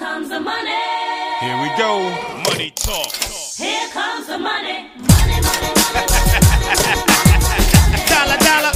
[0.00, 0.80] comes the money.
[1.44, 1.92] Here we go.
[2.48, 3.12] Money talk.
[3.60, 4.88] Here comes the money.
[4.96, 8.72] Money, money, money, money, money, Dollar, dollar.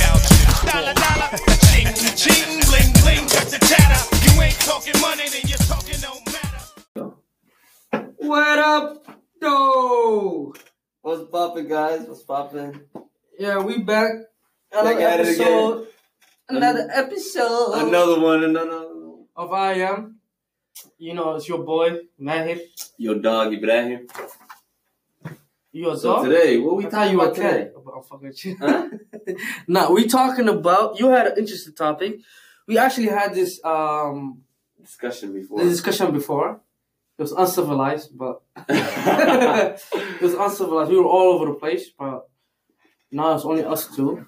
[0.69, 1.29] Dollar, dollar.
[1.73, 1.89] Ching,
[2.21, 3.25] ching, bling, bling.
[3.33, 4.01] Got the chatter.
[4.25, 8.13] You ain't talking money, then you're talking no matter.
[8.19, 9.07] What up,
[9.41, 10.55] though?
[11.01, 12.07] What's poppin', guys?
[12.07, 12.83] What's poppin'?
[13.39, 14.11] Yeah, we back.
[14.73, 15.41] Another Back at it again.
[15.47, 15.87] episode.
[16.51, 19.27] Another episode Another one, another one.
[19.35, 20.14] of I Am.
[20.99, 22.61] You know, it's your boy, Mahir.
[22.99, 24.07] Your dog, Ibrahim.
[25.73, 26.25] You a So dog?
[26.27, 27.71] today, what we talking about today?
[27.77, 28.57] I'm fucking with you.
[28.59, 28.89] Huh?
[29.69, 30.99] nah, we talking about.
[30.99, 32.21] You had an interesting topic.
[32.67, 34.43] We actually had this um
[34.81, 35.59] Discussion before.
[35.61, 36.61] this discussion before.
[37.19, 40.91] It was uncivilized, but it was uncivilized.
[40.91, 42.29] We were all over the place, but
[43.11, 44.27] now it's only us two.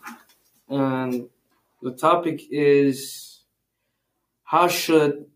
[0.69, 1.28] And
[1.83, 3.42] the topic is
[4.45, 5.27] how should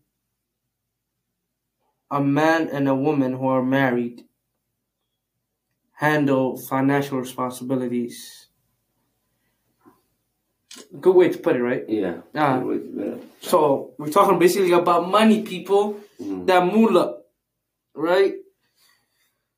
[2.11, 4.25] a man and a woman who are married
[5.93, 8.47] handle financial responsibilities?
[10.99, 11.83] Good way to put it, right?
[11.87, 12.21] yeah.
[12.35, 12.59] Ah.
[12.59, 13.23] Minute.
[13.41, 15.99] So we're talking basically about money, people.
[16.19, 16.45] Mhm.
[16.47, 17.19] That moolah,
[17.95, 18.35] right?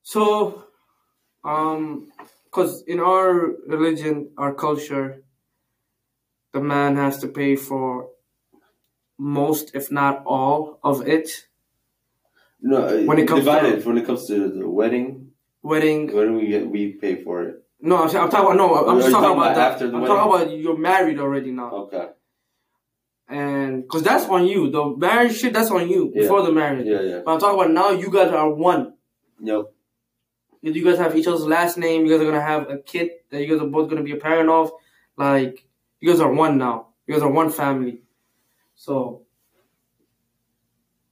[0.04, 0.64] So,
[1.44, 2.12] um,
[2.46, 5.24] because in our religion, our culture,
[6.54, 8.10] the man has to pay for
[9.18, 11.48] most, if not all, of it.
[12.66, 13.82] No, When when it comes divided.
[13.82, 16.12] to- when it comes to the wedding, Wedding.
[16.16, 17.64] when we get, we pay for it.
[17.82, 18.74] No, I'm, I'm talking about no.
[18.88, 19.72] I'm just talking talking about about that.
[19.74, 22.08] after I'm the talking about you're married already now, Okay.
[23.28, 24.70] and because that's on you.
[24.72, 26.88] The marriage shit, that's on you before the marriage.
[26.88, 27.22] Yeah, yeah.
[27.26, 27.90] But I'm talking about now.
[27.92, 28.94] You guys are one.
[29.42, 29.66] Yep.
[30.62, 32.06] you guys have each other's last name.
[32.06, 34.18] You guys are gonna have a kid that you guys are both gonna be a
[34.18, 34.72] parent of.
[35.18, 35.66] Like
[36.00, 36.88] you guys are one now.
[37.06, 38.02] You guys are one family.
[38.76, 39.24] So,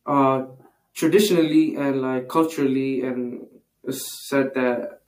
[0.05, 0.45] uh,
[0.93, 3.47] traditionally and like culturally, and
[3.89, 5.01] said that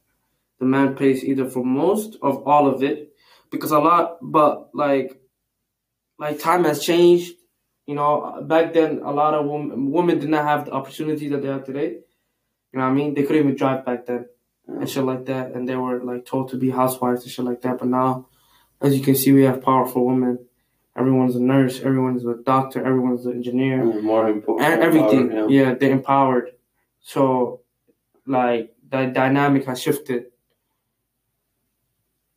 [0.59, 3.14] the man pays either for most of all of it,
[3.52, 4.18] because a lot.
[4.22, 5.22] But like,
[6.18, 7.34] like time has changed.
[7.85, 11.41] You know, back then a lot of women women did not have the opportunity that
[11.41, 11.97] they have today.
[12.72, 13.13] You know what I mean?
[13.13, 14.25] They couldn't even drive back then
[14.68, 17.62] and shit like that, and they were like told to be housewives and shit like
[17.62, 17.79] that.
[17.79, 18.28] But now,
[18.81, 20.47] as you can see, we have powerful women.
[20.96, 24.68] Everyone's a nurse, everyone's a doctor, everyone's an engineer, More important.
[24.72, 25.31] and everything.
[25.31, 25.48] Yeah.
[25.48, 26.52] Yeah, they're empowered.
[27.02, 27.62] So,
[28.28, 30.26] like the dynamic has shifted,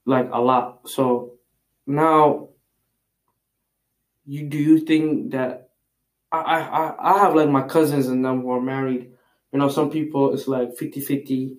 [0.07, 0.89] like a lot.
[0.89, 1.35] So
[1.87, 2.49] now,
[4.25, 5.71] you do you think that
[6.33, 9.13] I I I- I have like my cousins and them who are married.
[9.53, 11.59] You know, some people it's like 50-50.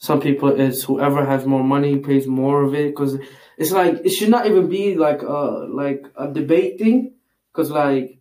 [0.00, 3.18] Some people it's whoever has more money pays more of it because
[3.58, 7.12] it's like it should not even be like a like a debate thing
[7.52, 8.18] because like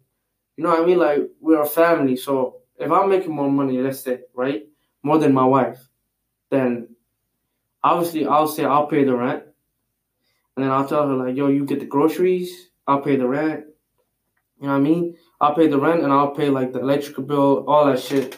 [0.58, 1.00] you know what I mean?
[1.00, 4.64] Like we're a family so if I'm making more money let's say right
[5.04, 5.88] more than my wife
[6.50, 6.90] then
[7.82, 9.44] obviously I'll say I'll pay the rent.
[10.58, 13.64] And then I'll tell her like yo you get the groceries I'll pay the rent.
[14.60, 15.16] You know what I mean?
[15.40, 18.36] I'll pay the rent and I'll pay like the electrical bill all that shit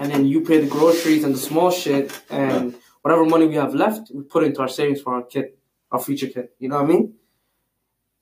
[0.00, 3.74] and then you pay the groceries and the small shit and whatever money we have
[3.74, 5.52] left we put into our savings for our kid
[5.92, 6.48] our future kid.
[6.58, 7.14] You know what I mean?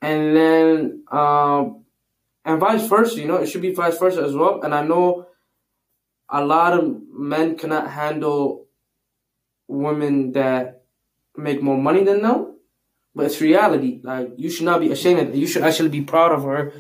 [0.03, 1.85] And then um
[2.45, 4.61] and vice versa you know it should be vice versa as well.
[4.63, 5.29] And I know
[6.29, 8.67] a lot of men cannot handle
[9.69, 10.83] women that
[11.37, 12.57] make more money than them.
[13.15, 14.01] But it's reality.
[14.03, 16.73] Like you should not be ashamed of it you should actually be proud of her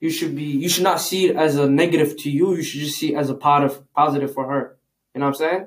[0.00, 2.54] you should be you should not see it as a negative to you.
[2.54, 4.76] You should just see it as a positive positive for her.
[5.14, 5.66] You know what i'm saying?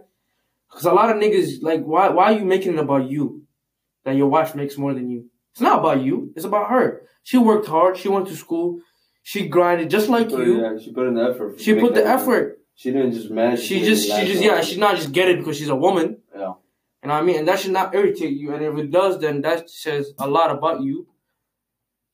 [0.70, 3.44] Because a lot of niggas like why why are you making it about you
[4.04, 5.30] that your wife makes more than you?
[5.52, 6.34] It's not about you.
[6.36, 7.02] It's about her.
[7.24, 7.98] She worked hard.
[7.98, 8.80] She went to school.
[9.24, 10.62] She grinded just like you.
[10.62, 11.60] yeah, she put in the effort.
[11.60, 12.60] she put the that effort.
[12.76, 13.62] She didn't just manage.
[13.62, 16.18] she just she just yeah she's not just get it because she's a woman.
[16.34, 16.54] Yeah.
[17.02, 17.40] you know what i mean?
[17.40, 18.54] And that should not irritate you.
[18.54, 21.08] And if it does then that says a lot about you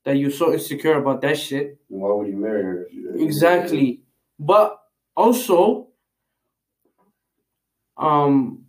[0.06, 2.84] that you're so insecure about that shit Why would you marry her?
[2.86, 3.22] if you didn't?
[3.24, 4.02] Exactly.
[4.40, 4.78] But
[5.16, 5.88] also,
[7.98, 8.66] um,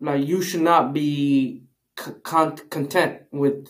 [0.00, 1.64] like you should not be
[2.22, 3.68] con- content with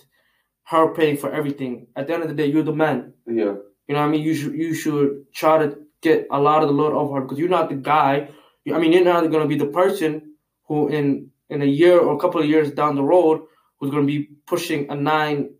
[0.64, 1.88] her paying for everything.
[1.96, 3.14] At the end of the day, you're the man.
[3.26, 3.54] Yeah.
[3.86, 4.22] You know what I mean?
[4.22, 7.38] You should you should try to get a lot of the load off her because
[7.38, 8.28] you're not the guy.
[8.72, 10.34] I mean, you're not gonna be the person
[10.68, 13.42] who in in a year or a couple of years down the road
[13.78, 15.50] who's gonna be pushing a nine,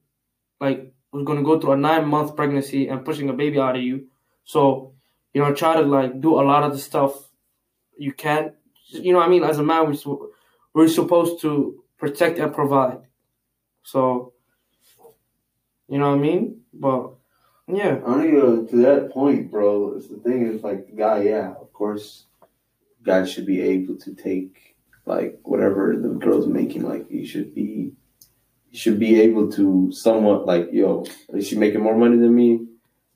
[0.65, 3.83] like who's gonna go through a nine month pregnancy and pushing a baby out of
[3.83, 4.07] you.
[4.45, 4.93] So,
[5.33, 7.13] you know, try to like do a lot of the stuff
[7.97, 8.53] you can.
[8.89, 9.45] You know I mean?
[9.45, 10.17] As a man, we're,
[10.75, 13.01] we're supposed to protect and provide.
[13.83, 14.33] So,
[15.89, 16.61] you know what I mean?
[16.73, 17.11] But
[17.67, 18.01] Yeah.
[18.07, 19.95] I uh, to that point, bro.
[19.97, 21.23] It's the thing is like guy.
[21.23, 22.25] Yeah, of course,
[23.03, 24.77] guys should be able to take
[25.07, 26.83] like whatever the girl's making.
[26.83, 27.93] Like you should be,
[28.75, 31.05] should be able to somewhat like yo.
[31.31, 32.67] Is she making more money than me?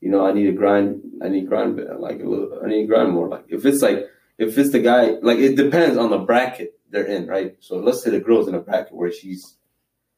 [0.00, 1.02] You know, I need to grind.
[1.22, 2.60] I need grind like a little.
[2.64, 3.28] I need to grind more.
[3.28, 4.06] Like if it's like
[4.38, 7.56] if it's the guy, like it depends on the bracket they're in, right?
[7.60, 9.56] So let's say the girl's in a bracket where she's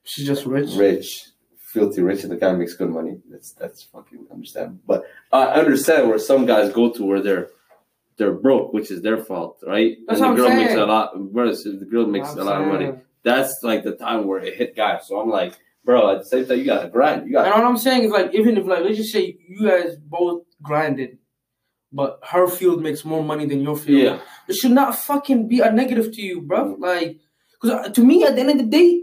[0.05, 0.75] She's just rich.
[0.77, 1.27] rich,
[1.59, 3.19] filthy rich, and the guy makes good money.
[3.31, 4.81] That's that's fucking understandable.
[4.87, 7.49] But I understand where some guys go to where they're
[8.17, 9.97] they're broke, which is their fault, right?
[10.07, 11.13] That's and the girl makes a lot.
[11.17, 12.93] Whereas the girl makes I'm a lot of money.
[13.23, 15.07] That's like the time where it hit guys.
[15.07, 17.27] So I'm like, bro, at the same time, you gotta grind.
[17.27, 17.47] You got.
[17.47, 20.45] And what I'm saying is like even if like let's just say you guys both
[20.63, 21.19] grinded,
[21.93, 24.03] but her field makes more money than your field.
[24.03, 26.77] yeah, It should not fucking be a negative to you, bro.
[26.79, 27.19] Like,
[27.61, 29.03] because to me, at the end of the day,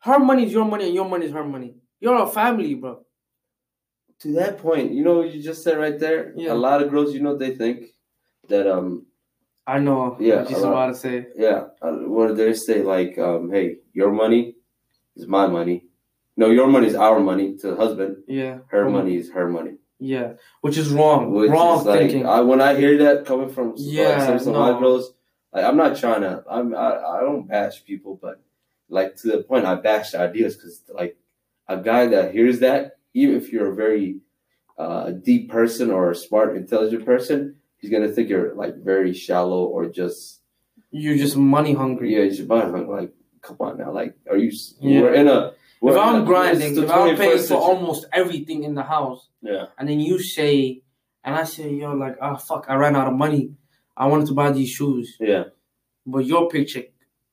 [0.00, 1.76] her money is your money and your money is her money.
[2.00, 3.04] You're a family, bro.
[4.20, 6.32] to that point, you know what you just said right there.
[6.36, 6.52] Yeah.
[6.52, 7.86] A lot of girls, you know, they think
[8.48, 9.06] that um
[9.66, 10.70] I know Yeah, what she's a lot.
[10.72, 11.26] about to say.
[11.36, 14.56] Yeah, uh, where they say like, um, "Hey, your money
[15.16, 15.86] is my money.
[16.36, 18.24] No, your money is our money to the husband.
[18.26, 18.58] Yeah.
[18.68, 20.32] Her money is her money." Yeah.
[20.62, 21.30] Which is wrong.
[21.32, 22.26] Which wrong is like, thinking.
[22.26, 24.78] I, when I hear that coming from s- like, some, some no.
[24.80, 25.12] girls,
[25.52, 26.42] like I'm not trying to.
[26.50, 28.40] I'm I, I don't bash people, but
[28.88, 31.16] like to the point, I bash the ideas because like
[31.68, 34.16] a guy that hears that, even if you're a very
[34.76, 39.64] uh, deep person or a smart, intelligent person, he's gonna think you're like very shallow
[39.66, 40.40] or just
[40.92, 42.14] You're just money hungry.
[42.16, 42.86] Yeah, you should buy one.
[42.86, 43.12] Like,
[43.42, 43.92] come on now.
[43.92, 44.50] Like, are you?
[44.80, 45.00] Yeah.
[45.02, 45.52] We're in a.
[45.82, 49.66] We're If I'm a- grinding, if I'm paying for almost everything in the house, Yeah.
[49.76, 50.82] and then you say,
[51.24, 53.44] and I say, yo, like, ah, fuck, I ran out of money.
[53.96, 55.44] I wanted to buy these shoes, Yeah.
[56.06, 56.88] but your paycheck,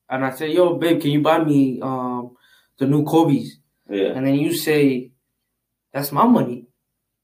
[0.08, 2.34] and I say, yo, babe, can you buy me um
[2.78, 3.58] the new Kobe's?
[3.88, 4.14] Yeah.
[4.16, 5.12] And then you say,
[5.92, 6.66] that's my money.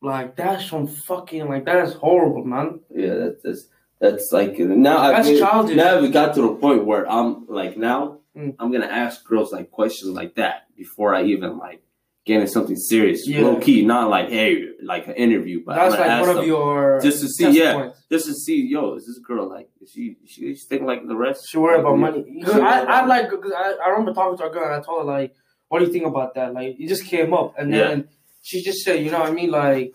[0.02, 2.80] Like that's some fucking like that is horrible, man.
[2.94, 3.14] Yeah.
[3.14, 3.68] That's that's,
[4.00, 4.98] that's like now.
[4.98, 5.76] I That's think- childish.
[5.76, 8.54] Now we got to the point where I'm like now Mm.
[8.58, 11.80] I'm gonna ask girls like questions like that before I even like
[12.26, 13.40] get into something serious, Yeah.
[13.46, 17.00] low key, not like hey, like an interview, but That's like one of them your
[17.00, 18.02] just to see, yeah, points.
[18.12, 21.08] just to see, yo, is this girl like is she is she, she think like
[21.08, 21.48] the rest?
[21.48, 21.96] She worry about Yeah.
[21.96, 22.42] money.
[22.46, 25.34] I, I like I, I remember talking to a girl and I told her like,
[25.68, 26.52] what do you think about that?
[26.52, 28.08] Like it just came up and then
[28.46, 29.50] she just said, you know what I mean?
[29.50, 29.94] Like,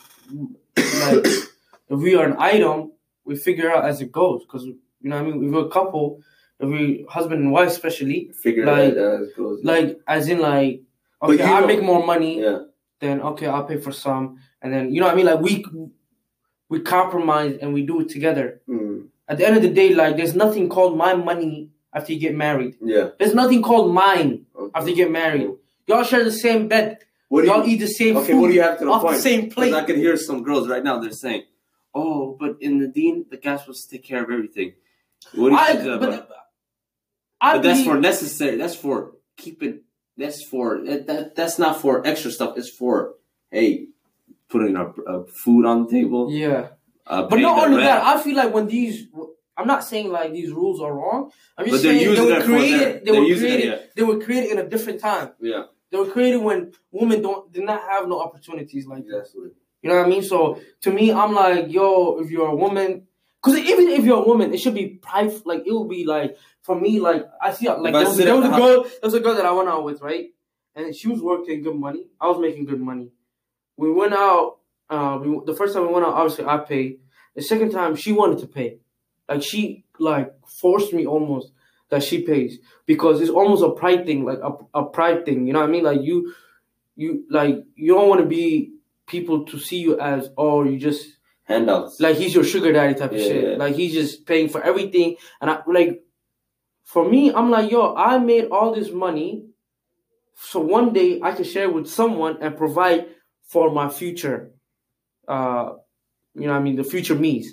[0.76, 1.26] like
[1.94, 2.92] if we are an item,
[3.26, 4.42] we figure out as it goes.
[4.52, 4.76] Cause you
[5.10, 5.46] know what I mean?
[5.48, 6.06] If we're a couple,
[6.60, 9.64] if we husband and wife especially, Figure Like- out as it goes.
[9.64, 10.82] like as in like
[11.24, 12.60] okay, I make more money, yeah,
[13.00, 15.26] then okay, I'll pay for some, and then you know what I mean?
[15.32, 15.54] Like we
[16.70, 18.62] we compromise and we do it together.
[18.68, 19.08] Mm.
[19.28, 22.36] At the end of the day, like there's nothing called my money after you get
[22.36, 22.76] married.
[22.82, 23.10] yeah.
[23.20, 24.72] There's nothing called mine Okay.
[24.76, 25.50] after you get married.
[25.88, 27.00] Y'all share the same bed.
[27.32, 29.10] What do Y'all you, eat the same okay, food what do you have to off
[29.10, 29.74] the same plate.
[29.74, 31.00] I can hear some girls right now.
[31.00, 31.44] They're saying,
[31.96, 34.74] "Oh, but in the deen, the guy's supposed to take care of everything."
[35.36, 36.02] What do you I, think about?
[36.02, 36.30] but,
[37.40, 38.58] I but that's for necessary.
[38.58, 38.96] That's for
[39.38, 39.76] keeping.
[40.18, 41.36] That's for that, that.
[41.38, 42.58] That's not for extra stuff.
[42.58, 43.16] It's for
[43.50, 43.88] hey,
[44.50, 46.30] putting our uh, food on the table.
[46.32, 46.68] yeah.
[47.08, 49.08] Uh, But not only that, I feel like when these,
[49.58, 51.32] I'm not saying like these rules are wrong.
[51.58, 53.06] I'm just saying they were their- created.
[53.06, 53.66] They were it, created.
[53.70, 53.80] yeah.
[53.96, 55.28] They were created in a different time.
[55.40, 59.30] yeah, They were created when women don't did not have no opportunities like this.
[59.30, 59.52] exactly.
[59.82, 60.24] You know what I mean?
[60.24, 63.08] So to me, I'm like, yo, if you're a woman,
[63.42, 65.46] because even if you're a woman, it should be private.
[65.46, 68.46] Like it will be like for me, like I see, like there was, there was
[68.46, 70.28] a girl, there was a girl that I went out with, right?
[70.76, 72.06] And she was working good money.
[72.20, 73.10] I was making good money.
[73.76, 74.60] We went out.
[74.90, 77.00] Uh, we, the first time we went out, obviously I paid.
[77.36, 78.78] The second time, she wanted to pay.
[79.28, 81.52] Like she like forced me almost
[81.92, 82.58] that she pays
[82.88, 85.46] because it's almost a pride thing, like a, a pride thing.
[85.46, 85.84] You know what I mean?
[85.84, 86.34] Like you,
[86.96, 88.72] you like you don't want to be
[89.06, 91.06] people to see you as oh you just
[91.44, 92.00] Handouts.
[92.00, 93.44] like he's your sugar daddy type of shit.
[93.52, 93.58] yeah.
[93.58, 96.04] Like he's just paying for everything, and I like
[96.84, 99.46] for me, I'm like yo, I made all this money,
[100.36, 103.08] so one day I can share with someone and provide
[103.48, 104.52] for my future.
[105.28, 105.74] Uh,
[106.36, 107.48] you know, what I mean the future me's.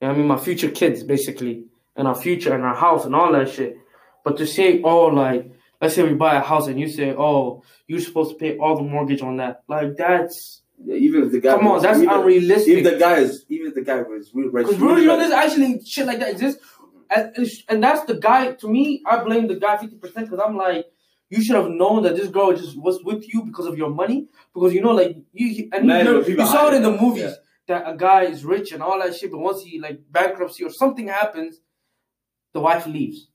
[0.00, 3.14] You know I mean my future kids basically, and our future and our house and
[3.14, 3.76] all that shit.
[4.24, 7.62] But to say oh like let's say we buy a house and you say oh
[7.86, 11.40] you're supposed to pay all the mortgage on that like that's Yeah, even if the
[11.40, 11.52] guy.
[11.54, 12.68] come on was- that's even, unrealistic.
[12.68, 13.44] Even the guy is.
[13.48, 14.30] Even if the guy was.
[14.34, 16.60] real rich, Because bro, you know, there's actually shit like that exists,
[17.14, 17.32] and,
[17.68, 18.52] and that's the guy.
[18.62, 20.86] To me, I blame the guy fifty percent because I'm like,
[21.30, 24.26] you should have known that this girl just was with you because of your money.
[24.52, 27.34] Because you know, like you and Man, you, you saw it in the movies yeah.
[27.68, 30.70] that a guy is rich and all that shit, but once he like bankruptcy or
[30.70, 31.60] something happens,
[32.54, 33.28] the wife leaves.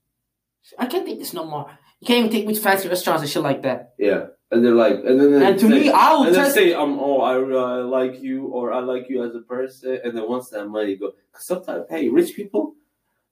[0.78, 1.70] I can't take this no more.
[2.00, 3.94] You can't even take me to fancy restaurants and shit like that.
[3.98, 4.26] Yeah.
[4.50, 6.54] and they're like, and then And to say, me, I would test.
[6.54, 10.16] say, um, oh, I uh, like you, or I like you as a person, and
[10.16, 12.74] then once that money go, cause sometimes, hey, rich people,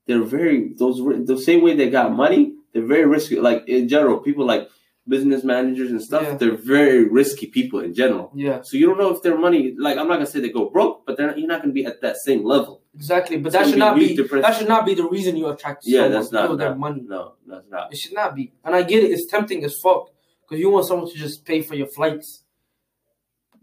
[0.07, 3.37] they're very those the same way they got money, they're very risky.
[3.41, 4.69] Like in general, people like
[5.09, 6.37] business managers and stuff, Yeah.
[6.37, 8.31] they're very risky people in general.
[8.35, 10.69] Yeah, So you don't know if their money, like I'm not gonna say they go
[10.71, 12.83] broke, but they're, you're not gonna be at that same level.
[12.99, 13.37] Exactly.
[13.39, 14.43] But It's that should not be depression.
[14.43, 17.03] that should not be the reason you attract Yeah, someone that's not, of their money.
[17.07, 17.93] No, that's not.
[17.93, 18.53] It should not be.
[18.65, 19.11] And I get it.
[19.13, 20.11] It's tempting as fuck
[20.43, 22.43] because you want someone to just pay for your flights,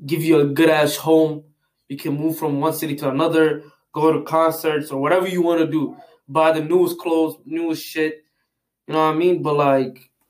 [0.05, 1.43] give you a good ass home.
[1.89, 3.63] You can move from one city to another,
[3.93, 5.97] go to concerts or whatever you want to do.
[6.27, 8.23] Buy the newest clothes, newest shit.
[8.87, 9.41] You know what I mean?
[9.43, 10.11] But like,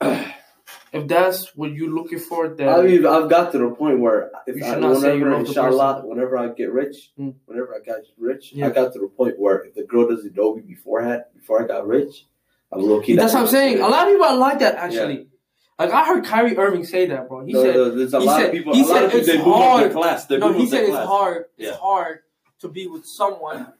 [0.92, 4.30] if that's what you're looking for, then I mean, I've got to the point where
[4.46, 7.34] if You I, should not say you whenever, love inshallah, whenever I get rich, Mm.
[7.46, 8.66] whenever I got rich, Yeah.
[8.66, 11.66] I got to the point where if the girl doesn't know me beforehand, before I
[11.66, 12.26] got rich,
[12.72, 13.16] I'm low key.
[13.16, 13.80] that's what I'm saying.
[13.80, 15.28] A lot of people are like that actually.
[15.78, 17.44] Like I heard Kyrie Irving say that, bro.
[17.44, 18.74] He No, said no, there's a lot said- of people.
[18.74, 19.82] he said people it's hard.
[19.82, 20.24] their class.
[20.26, 20.52] They no.
[20.52, 21.06] He said it's class.
[21.06, 21.44] hard.
[21.58, 21.68] Yeah.
[21.68, 22.20] It's hard
[22.60, 23.72] to be with someone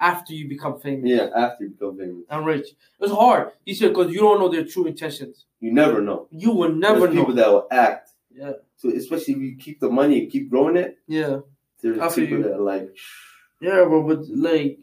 [0.00, 1.10] after you become famous.
[1.10, 2.68] Yeah, after you become famous, and rich.
[2.98, 3.52] It's hard.
[3.64, 5.44] He said because you don't know their true intentions.
[5.60, 6.26] you never know.
[6.30, 7.20] You will never there's know.
[7.20, 8.10] people that will act.
[8.32, 8.52] Yeah.
[8.76, 11.40] So especially if you keep the money and keep growing it, yeah,
[11.82, 12.42] there's feel people you.
[12.44, 12.96] that are like,
[13.60, 14.02] yeah, bro.
[14.06, 14.78] But like,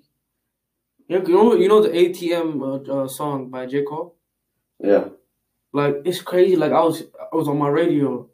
[1.07, 4.15] you know, you know the ATM uh, uh, song by J Cole.
[4.79, 5.05] yeah,
[5.73, 6.55] Like it's crazy.
[6.55, 8.29] Like I was, I was on my radio,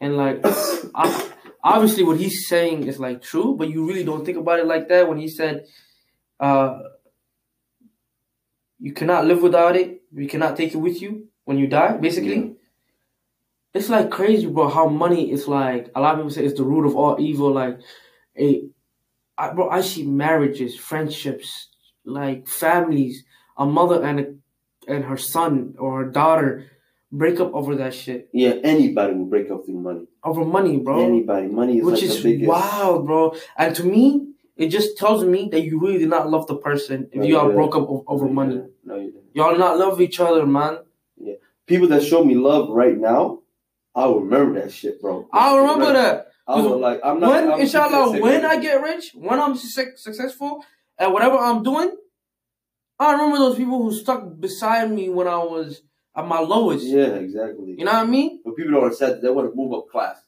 [0.00, 0.40] and like,
[0.94, 1.30] I,
[1.62, 4.88] obviously what he's saying is like true, but you really don't think about it like
[4.88, 5.08] that.
[5.08, 5.66] When he said,
[6.40, 6.78] uh,
[8.78, 11.96] you cannot live without it, you cannot take it with you when you die.
[11.96, 12.50] Basically, Yeah.
[13.74, 14.68] it's like crazy, bro.
[14.68, 17.52] How money is like a lot of people say it's the root of all evil.
[17.52, 17.80] Like,
[18.38, 18.64] a,
[19.36, 21.68] I, bro, I see marriages, friendships,
[22.04, 23.24] like families,
[23.56, 26.70] a mother and a, and her son or her daughter
[27.10, 28.50] break up over that shit, yeah.
[28.62, 30.06] Anybody will break up through money.
[30.22, 31.04] over money, bro.
[31.04, 33.34] Anybody, money is Which like is wild, bro.
[33.56, 34.27] And to me,
[34.58, 37.38] it just tells me that you really did not love the person if No, you
[37.38, 38.62] all broke up over No, money.
[38.84, 39.24] No, you didn't.
[39.32, 40.78] Y'all not love each other, man.
[41.16, 41.34] Yeah.
[41.66, 43.42] People that show me love right now,
[43.94, 45.28] I will remember that shit, bro.
[45.32, 46.26] I remember that.
[46.48, 47.00] I will like.
[47.04, 47.30] I'm not.
[47.30, 48.44] when I'm inshallah, when.
[48.44, 50.64] I get rich, when I'm suc successful
[50.98, 51.94] at whatever I'm doing,
[52.98, 55.82] I remember those people who stuck beside me when I was
[56.16, 56.84] at my lowest.
[56.84, 57.76] Yeah, exactly.
[57.78, 58.40] You know what I mean?
[58.44, 59.22] But people don't understand.
[59.22, 60.20] They want to move up class.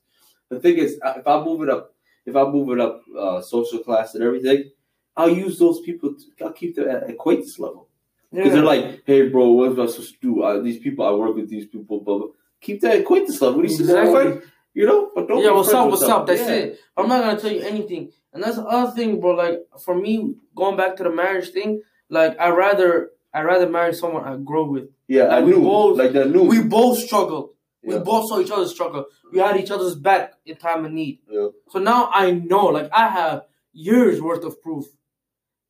[0.51, 1.95] The thing is, if I move it up,
[2.27, 4.71] if I move it up uh, social class and everything,
[5.17, 6.15] I'll use those people.
[6.15, 7.89] To, I'll keep them at acquaintance level
[8.33, 10.43] because they're like, "Hey, bro, what am I supposed to do?
[10.43, 12.27] Uh, these people, I work with these people, blah."
[12.61, 13.57] Keep that acquaintance level.
[13.61, 14.43] What do you say, Exactly.
[14.75, 15.43] You know, but don't.
[15.43, 15.89] yeah, what's up?
[15.91, 16.27] What's up?
[16.27, 16.51] That's Yeah.
[16.55, 16.79] it.
[16.97, 18.13] I'm not gonna tell you anything.
[18.33, 19.33] And that's the other thing, bro.
[19.35, 23.95] Like for me, going back to the marriage thing, like I rather I rather marry
[23.95, 24.89] someone I grow with.
[25.09, 25.63] Yeah, I Like, we knew.
[25.63, 26.43] both- like that new.
[26.45, 27.51] We both struggled.
[27.83, 28.01] We Yeah.
[28.01, 29.07] both saw each other struggle.
[29.33, 31.21] We had each other's back in time of need.
[31.29, 31.49] Yeah.
[31.71, 34.85] So now I know, like I have years worth of proof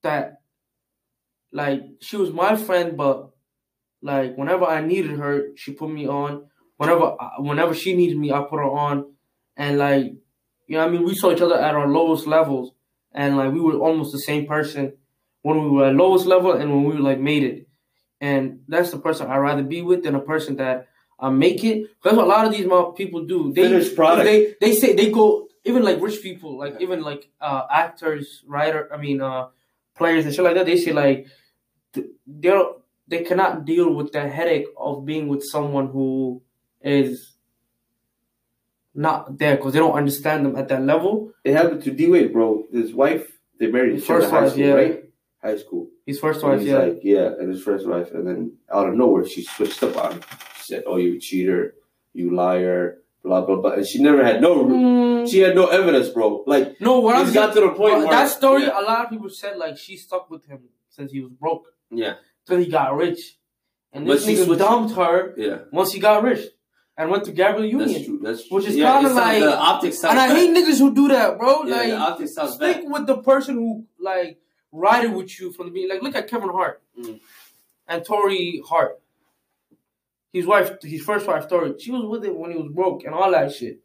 [0.02, 0.40] that,
[1.52, 3.30] like she was my friend, but
[4.02, 6.46] like whenever I needed her, she put me on.
[6.76, 9.12] Whenever uh, whenever she needed me, I put her on,
[9.56, 10.04] and like
[10.66, 12.72] you know, what I mean, we saw each other at our lowest levels,
[13.12, 14.96] and like we were almost the same person
[15.42, 17.68] when we were at lowest level and when we like made it.
[18.20, 20.88] And that's the person I'd rather be with than a person that
[21.20, 21.90] uh, make it.
[22.02, 23.52] That's what a lot of these people do.
[23.52, 24.24] They Finished product.
[24.24, 28.88] They they say they go even like rich people, like even like uh, actors, writer.
[28.92, 29.48] I mean, uh,
[29.94, 30.66] players and shit like that.
[30.66, 31.26] They say like
[31.94, 36.42] they don't they cannot deal with the headache of being with someone who
[36.80, 37.32] is
[38.94, 41.32] not there because they don't understand them at that level.
[41.44, 42.64] It happened to D Wade, bro.
[42.72, 44.72] His wife, they married His each other first high wife, school, yeah.
[44.74, 45.04] right?
[45.42, 45.88] High school.
[46.06, 46.78] His first wife, yeah.
[46.78, 50.12] like, yeah, and his first wife, and then out of nowhere, she switched up on
[50.12, 50.20] him.
[50.58, 51.74] She said, "Oh, you cheater,
[52.12, 56.10] you liar, blah blah blah," and she never had no, Mm, she had no evidence,
[56.10, 56.44] bro.
[56.46, 59.04] Like no, what I'm got to the point But where that story, yeah, a lot
[59.04, 62.14] of people said like she stuck with him since he was broke yeah,
[62.46, 63.38] till he got rich,
[63.94, 65.58] and But this she nigga switched- dumped her yeah.
[65.72, 66.44] once he got rich
[66.98, 67.88] and went to Gabrielle Union.
[67.88, 68.20] That's true.
[68.22, 68.56] That's true.
[68.58, 70.36] Which is Yeah, kinda like- the optics And I bad.
[70.36, 71.64] hate niggas who do that, bro.
[71.64, 72.92] Yeah, like the optics sounds stick bad.
[72.92, 74.36] with the person who like
[74.72, 75.96] riding with you from the beginning.
[75.96, 77.20] Like look at Kevin Hart Mm.
[77.88, 79.00] and Torrei Hart.
[80.32, 83.14] His wife, his first wife, Torrei, she was with him when he was broke and
[83.14, 83.80] all that shit.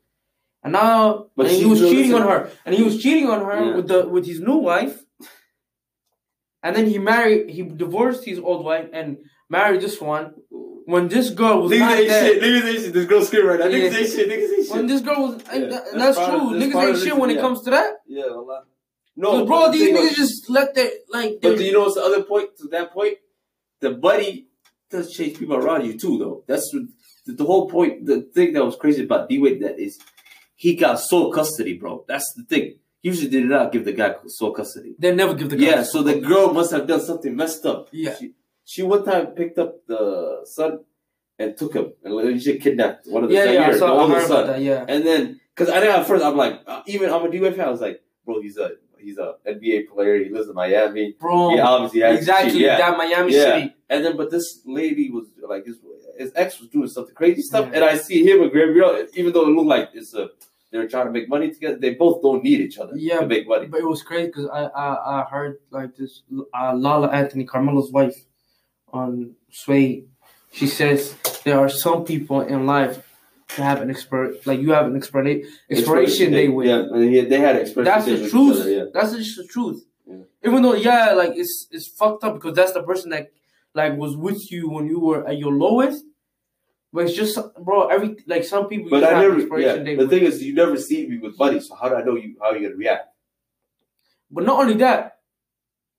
[0.63, 3.65] And now, But and he was cheating on her, and he was cheating on her
[3.65, 3.75] Yeah.
[3.75, 5.03] with the with his new wife.
[6.63, 9.17] And then he married, he divorced his old wife and
[9.49, 10.33] married this one.
[10.87, 12.43] When this girl was not Niggas ain't there, shit.
[12.43, 12.93] Niggas ain't shit.
[12.93, 13.65] This girl's scared right now.
[13.67, 13.77] Yeah.
[13.89, 14.29] Niggas ain't shit.
[14.29, 14.75] Niggas ain't shit.
[14.75, 16.39] when this girl was, Yeah, that's that's, true.
[16.51, 17.41] Niggas ain't shit when it yeah.
[17.41, 17.93] comes to that.
[18.07, 18.65] Yeah, a lot.
[19.17, 21.39] No, bro, the these niggas was- just let their like.
[21.41, 22.49] But their- you know what's the other point?
[22.59, 23.17] To that point,
[23.79, 24.47] the buddy
[24.89, 26.43] does change people around you too, though.
[26.47, 29.99] That's the, the whole point, the thing that was crazy about D Wade that is
[30.55, 32.03] he got sole custody, bro.
[32.07, 32.75] That's the thing.
[33.01, 34.95] He usually they did not give the guy sole custody.
[34.97, 35.63] They never give the guy.
[35.65, 37.89] Yeah, so the girl must have done something messed up.
[37.91, 38.15] Yeah.
[38.17, 40.79] She, she one time picked up the son
[41.37, 43.67] and took him and legit kidnapped one of the yeah, yeah.
[43.67, 43.87] I saw.
[43.87, 44.47] the older son.
[44.47, 44.61] that.
[44.61, 44.85] Yeah.
[44.87, 47.55] And then, because I know at first I'm like, uh, even I'm a D Wade
[47.55, 47.67] fan.
[47.67, 50.17] I was like, bro, he's a he's a NBA player.
[50.23, 51.15] He lives in Miami.
[51.19, 51.51] Bro.
[51.51, 52.63] He obviously has exactly.
[52.63, 52.77] yeah.
[52.77, 53.43] That Miami Yeah.
[53.59, 53.75] City.
[53.89, 55.77] And then, but this lady was like, his,
[56.17, 57.75] his ex was doing something crazy stuff, Yeah.
[57.75, 60.29] and I see him and Gabrielle, even though it looked like it's a
[60.71, 61.77] they're trying to make money together.
[61.77, 63.67] They both don't need each other Yeah, to make money.
[63.67, 66.23] But it was crazy because I, I I heard like this
[66.53, 68.15] uh, Lala Anthony Carmelo's wife
[68.91, 70.05] on Sway.
[70.51, 73.04] She says there are some people in life
[73.57, 75.27] that have an expert like you have an expert
[75.69, 76.67] expiration day with.
[76.67, 78.61] Yeah, and he- they had expression That's the truth.
[78.61, 78.85] other, yeah.
[78.93, 79.83] That's just the truth.
[80.07, 80.17] Yeah.
[80.45, 83.31] Even though, yeah, like it's it's fucked up because that's the person that
[83.73, 86.03] like was with you when you were at your lowest.
[86.93, 87.87] But it's just, bro.
[87.87, 88.89] Every like some people.
[88.89, 89.39] But you I have never.
[89.41, 90.09] expiration Yeah, the with.
[90.09, 92.51] thing is, you never see me with money, so how do I know you how
[92.53, 93.09] you gonna react?
[94.31, 95.17] But not only that,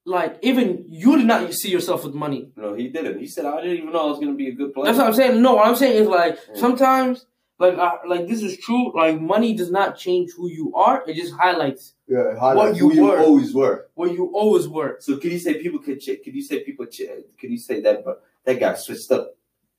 [0.06, 2.50] like even you did not see yourself with money.
[2.56, 3.18] No, he didn't.
[3.18, 5.08] He said, "I didn't even know I was gonna be a good player." That's what
[5.08, 5.42] I'm saying.
[5.42, 6.54] No, what I'm saying is like Yeah.
[6.60, 7.26] sometimes,
[7.58, 8.94] like I, like this is true.
[8.94, 11.02] Like money does not change who you are.
[11.08, 13.18] It just highlights yeah, What you were.
[13.18, 13.88] always were.
[13.94, 14.96] what you always were.
[15.00, 16.00] So can you say people could?
[16.00, 16.86] Ch- can you say people?
[16.86, 17.02] Ch-
[17.38, 18.04] can you say that?
[18.04, 19.34] But that guy switched up.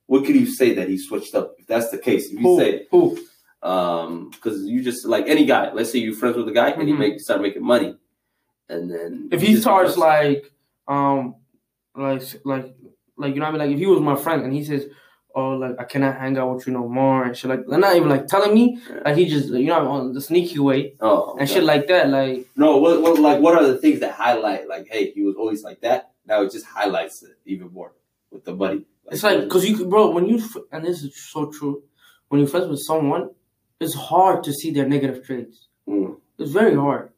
[0.06, 1.54] What can you say that he switched up?
[1.58, 2.58] If that's the case, if you Who?
[2.58, 3.18] say, Who?
[3.62, 5.72] um, because you just like any guy.
[5.72, 6.98] Let's say you're friends with a guy and he Mhm.
[6.98, 7.96] make start making money,
[8.68, 10.52] and then If you he starts because- like,
[10.88, 11.36] um,
[11.96, 12.74] like like
[13.16, 13.58] like you know what I mean.
[13.60, 14.86] Like if he was my friend and he says,
[15.38, 17.96] "Oh, like I cannot hang out with you no more," and shit like they're not
[17.96, 18.64] even like telling me.
[19.04, 22.08] Like he just you know on the sneaky way oh and shit like that.
[22.08, 25.36] Like No, what, what like what are the things that highlight like, hey, he was
[25.36, 26.00] always like that.
[26.26, 27.92] Now it just highlights it even more
[28.30, 28.84] with the money.
[29.10, 30.42] It's like because you, bro, when you
[30.72, 31.82] and this is so true,
[32.28, 33.30] when you're friends with someone,
[33.80, 35.68] it's hard to see their negative traits.
[35.88, 36.16] Mm.
[36.38, 37.12] It's very hard.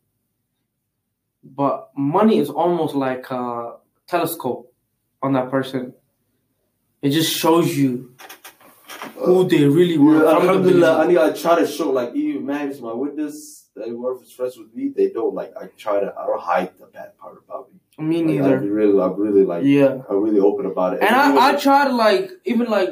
[1.42, 4.72] But money is almost like a telescope
[5.22, 5.94] on that person.
[7.02, 8.14] It just shows you
[9.16, 10.22] who they really were.
[10.24, 13.68] Yeah, alhamdulillah, I need I try to show like even man is my witness.
[13.74, 14.92] They were friends with me.
[14.94, 15.52] They don't like.
[15.56, 16.12] I try to.
[16.18, 17.78] I don't hide the bad part about me.
[17.98, 18.56] Me Like, neither.
[18.58, 19.64] I'm really, I'm really like.
[19.64, 19.98] Yeah.
[20.08, 21.02] I'm really open about it.
[21.02, 22.90] And even I, I try to like even like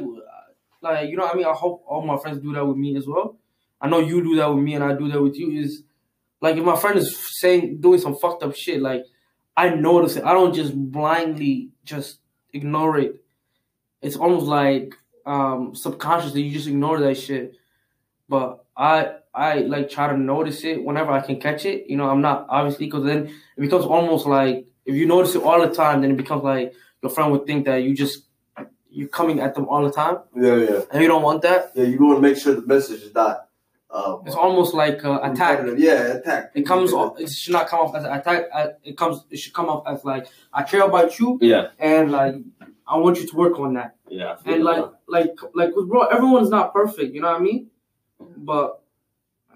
[0.81, 2.97] like you know what I mean I hope all my friends do that with me
[2.97, 3.37] as well.
[3.81, 5.83] I know you do that with me and I do that with you is
[6.40, 9.03] like if my friend is saying doing some fucked up shit like
[9.57, 10.25] I notice it.
[10.25, 12.21] I don't just blindly just
[12.53, 13.25] ignore it.
[14.02, 14.94] It's almost like
[15.26, 17.54] um subconsciously you just ignore that shit.
[18.28, 21.88] But I I like try to notice it whenever I can catch it.
[21.88, 25.42] You know, I'm not obviously because then it becomes almost like if you notice it
[25.42, 28.24] all the time, then it becomes like your friend would think that you just
[28.90, 31.72] you're coming at them all the time, yeah, yeah, and you don't want that.
[31.74, 31.84] yeah.
[31.84, 33.46] You want to make sure the message is not.
[33.90, 35.61] Um, It's almost like uh, attack.
[35.76, 36.52] Yeah, attack.
[36.54, 36.92] It comes.
[36.94, 38.46] off It should not come off as an attack.
[38.52, 39.24] uh, It comes.
[39.30, 42.34] It should come off as like I care about you, Yeah, and like
[42.88, 43.96] I want you to work on that.
[44.09, 44.37] yeah.
[44.46, 47.14] And like, like, like, bro, everyone's not perfect.
[47.14, 47.68] You know what I mean?
[48.37, 48.81] But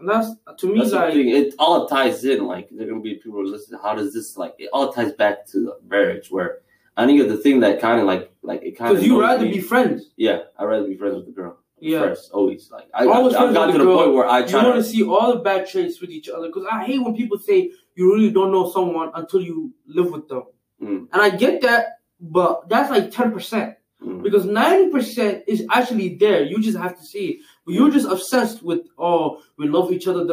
[0.07, 1.14] that's to me That's like.
[1.14, 2.45] It all ties in.
[2.47, 3.81] Like there are gonna be people listening.
[3.83, 4.55] How does this like?
[4.59, 6.31] It all ties back to the marriage.
[6.31, 6.59] Where
[6.97, 9.21] I think of the thing that kind of like like it kind of because you
[9.21, 10.11] rather be friends.
[10.16, 11.59] Yeah, I'd rather be friends with the girl.
[11.79, 12.01] Yeah.
[12.01, 12.71] First, always.
[12.71, 13.97] Like I, Always I, I've got to the girl.
[13.99, 14.88] point where I You try want to to.
[14.88, 18.14] see all the bad traits with each other because I hate when people say you
[18.14, 20.45] really don't know someone until you live with them.
[20.81, 21.09] Mm.
[21.12, 24.21] And I get that, but that's like ten percent Mm.
[24.25, 26.43] because ninety percent is actually there.
[26.43, 27.37] You just have to see it.
[27.65, 30.25] But you're just obsessed with oh we love each other.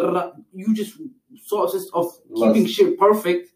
[0.52, 0.98] You just
[1.46, 3.52] so obsessed of keeping shit perfect.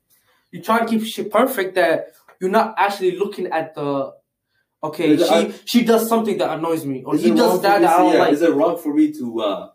[0.52, 4.13] You try to keep shit perfect that you're not actually looking at the.
[4.84, 7.89] Okay, Is she I- she does something that annoys me, or he does that that
[7.96, 8.34] I don't yeah, like.
[8.34, 9.41] Is it wrong for me to?
[9.41, 9.69] uh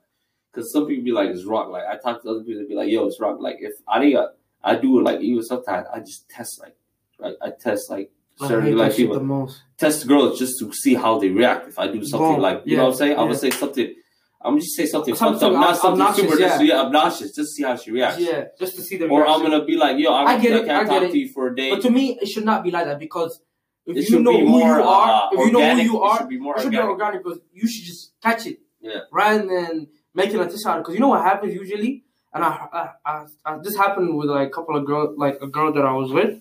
[0.53, 1.73] Because some people be like, it's wrong.
[1.73, 3.41] Like I talk to other people, they be like, yo, it's wrong.
[3.43, 4.27] Like if I think I,
[4.63, 6.77] I do it, like even sometimes I just test like,
[7.19, 8.13] like I test like
[8.47, 9.63] certain like people the most.
[9.79, 11.69] test girls just to see how they react.
[11.69, 12.41] If I do something Wrong.
[12.41, 13.13] like, you Yeah, know what I'm saying?
[13.13, 13.25] I'm yeah.
[13.27, 13.95] gonna say something.
[14.41, 16.49] I'm gonna just say something, Something fucked up, not something obnoxious, super yeah.
[16.49, 17.35] just yeah, obnoxious.
[17.35, 18.21] Just see how she reacts.
[18.21, 20.67] Yeah, just to see the Or I'm gonna be like, yo, I'm, I get it,
[20.67, 21.13] can't I get talk it.
[21.13, 21.71] to you for a day.
[21.71, 23.41] But to me, it should not be like that because
[23.85, 25.85] if It you know who more, you are, uh, if you know who organic.
[25.87, 27.03] you It are, should be more it should be organic.
[27.03, 28.61] organic because you should just catch it.
[28.81, 29.01] Yeah.
[29.11, 30.79] Rather than making a dish out.
[30.79, 34.49] Because you know what happens usually, and I, I, I, I this happened with like
[34.49, 36.41] a couple of girls, like a girl that I was with,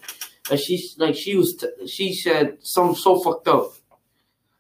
[0.50, 3.74] and she like she was t- she said something so fucked up,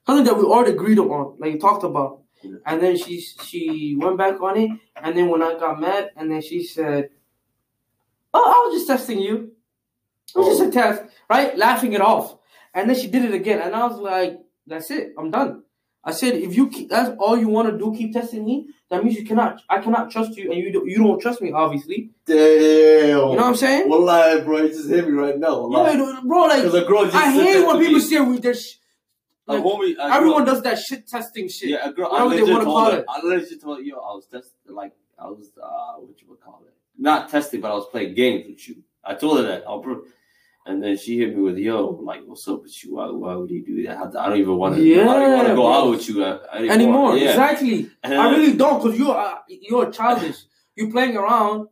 [0.05, 2.21] something that we already agreed on, like we talked about.
[2.65, 6.31] And then she she went back on it, and then when I got mad, and
[6.31, 7.09] then she said,
[8.33, 9.51] "Oh, I was just testing you.
[10.35, 10.71] It was just a oh.
[10.71, 11.57] test, right?
[11.57, 12.37] Laughing it off."
[12.73, 15.13] And then she did it again, and I was like, "That's it.
[15.17, 15.63] I'm done."
[16.07, 18.55] I said if you keep, that's all you want to do, keep testing me.
[18.89, 19.61] That means you cannot.
[19.69, 22.11] I cannot trust you, and you don't, you don't trust me, obviously.
[22.25, 22.37] Damn.
[22.37, 23.89] You know what I'm saying?
[23.89, 25.69] Wallahi, bro, you just hit me right now.
[25.69, 26.39] Yeah, bro.
[26.43, 27.99] Like Because a girl just I said hate that when people me.
[27.99, 28.53] say we their.
[28.53, 28.75] Sh-
[29.49, 31.69] A like, homie, everyone girl, does that shit testing shit.
[31.71, 32.09] Yeah, a girl.
[32.11, 32.97] Whatever I they legit wanna told call her.
[32.99, 33.05] it.
[33.09, 36.39] I legit told her, yo, I was testing, like, I was, uh, what you would
[36.39, 36.73] call it?
[36.97, 38.75] Not testing, but I was playing games with you.
[39.03, 39.63] I told her that.
[39.67, 40.05] I'll prove.
[40.67, 42.95] And then she hit me with, yo, like, what's up with you?
[42.95, 43.97] Why, why would he do that?
[44.17, 44.81] I, don't even want to.
[45.01, 46.73] I don't want to go out with you uh, anymore.
[46.73, 47.29] Anymore, Yeah.
[47.29, 47.89] exactly.
[48.03, 50.35] I really don't, cause you are you're childish.
[50.75, 51.69] you're playing around.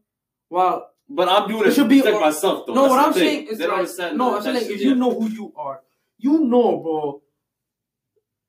[0.48, 2.74] While But I'm doing It should be- protect myself, though.
[2.74, 3.22] no, That's what I'm thing.
[3.24, 4.88] saying is They like understand no, that I'm saying that's- if yeah.
[4.90, 5.82] you know who you are,
[6.18, 7.22] you know, bro.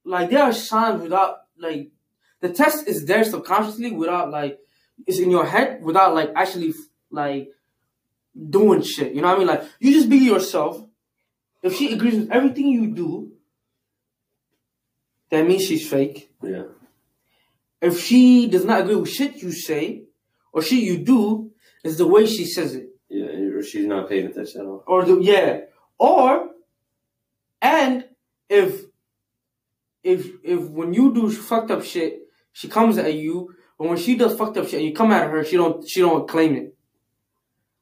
[0.04, 1.90] Like there are signs without like
[2.40, 4.58] the test is there subconsciously without like
[5.06, 6.72] it's in your head without like actually
[7.10, 7.48] like
[8.48, 9.14] doing shit.
[9.14, 9.48] You know what I mean?
[9.48, 10.84] Like you just be yourself.
[11.62, 13.32] If she agrees with everything you do,
[15.30, 16.30] that means she's fake.
[16.42, 16.64] Yeah.
[17.80, 20.04] If she does not agree with shit you say
[20.52, 21.50] or shit you do,
[21.84, 22.88] is the way she says it.
[23.08, 24.82] Yeah, or she's not paying attention at all.
[24.86, 25.60] or the yeah
[25.98, 26.50] or
[27.62, 28.04] and
[28.48, 28.84] if
[30.02, 32.22] if if when you do fucked up shit
[32.52, 35.30] she comes at you but when she does fucked up shit and you come at
[35.30, 36.75] her she don't she don't claim it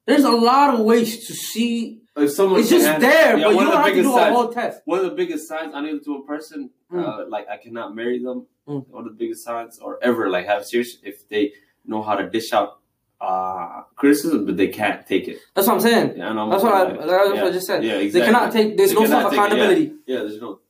[0.07, 3.61] there's a lot of ways to see If someone it's just there yeah, but you
[3.61, 6.15] don't have to do a whole test one of the biggest signs I need to
[6.17, 7.03] a person, Mm.
[7.09, 8.47] uh, like I cannot marry them.
[8.69, 8.87] Mm.
[8.89, 11.53] One of the biggest signs, or ever like have serious if they
[11.85, 12.79] know how to dish out
[13.21, 15.39] uh, criticism, but they can't take it.
[15.55, 17.83] that's what I'm saying Yeah, and I'm that's what I that's what I just said
[17.83, 19.45] Yeah, they cannot take there's They no self it, yeah.
[19.45, 20.61] accountability Yeah, there's no.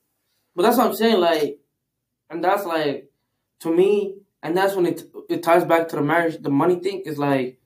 [0.57, 1.59] But that's what I'm saying, like,
[2.31, 3.11] and that's like,
[3.61, 7.03] to me, and that's when it it ties back to the marriage, the money thing
[7.05, 7.59] is like,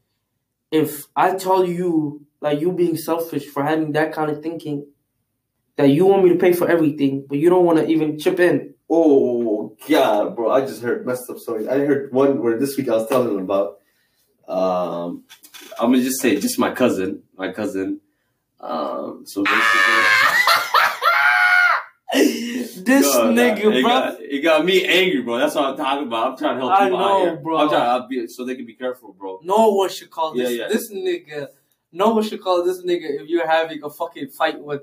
[0.70, 4.86] if I tell you, like, you being selfish for having that kind of thinking,
[5.76, 8.40] that you want me to pay for everything, but you don't want to even chip
[8.40, 8.74] in.
[8.90, 10.50] Oh God, bro!
[10.50, 11.68] I just heard messed up stories.
[11.68, 13.78] I heard one where this week I was telling about.
[14.48, 15.24] Um,
[15.78, 18.00] I'm gonna just say, just my cousin, my cousin.
[18.60, 20.37] Um, so basically,
[22.88, 23.82] this Yo, nigga, it bro.
[23.82, 25.38] Got, it got me angry, bro.
[25.38, 26.32] That's what I'm talking about.
[26.32, 27.36] I'm trying to help I people know, out here.
[27.36, 27.56] bro.
[27.58, 29.40] I'm trying to be, so they can be careful, bro.
[29.44, 30.68] no one should call this Yeah, yeah.
[30.68, 31.48] this nigga.
[31.92, 34.82] No one should call this nigga if you're having a fucking fight with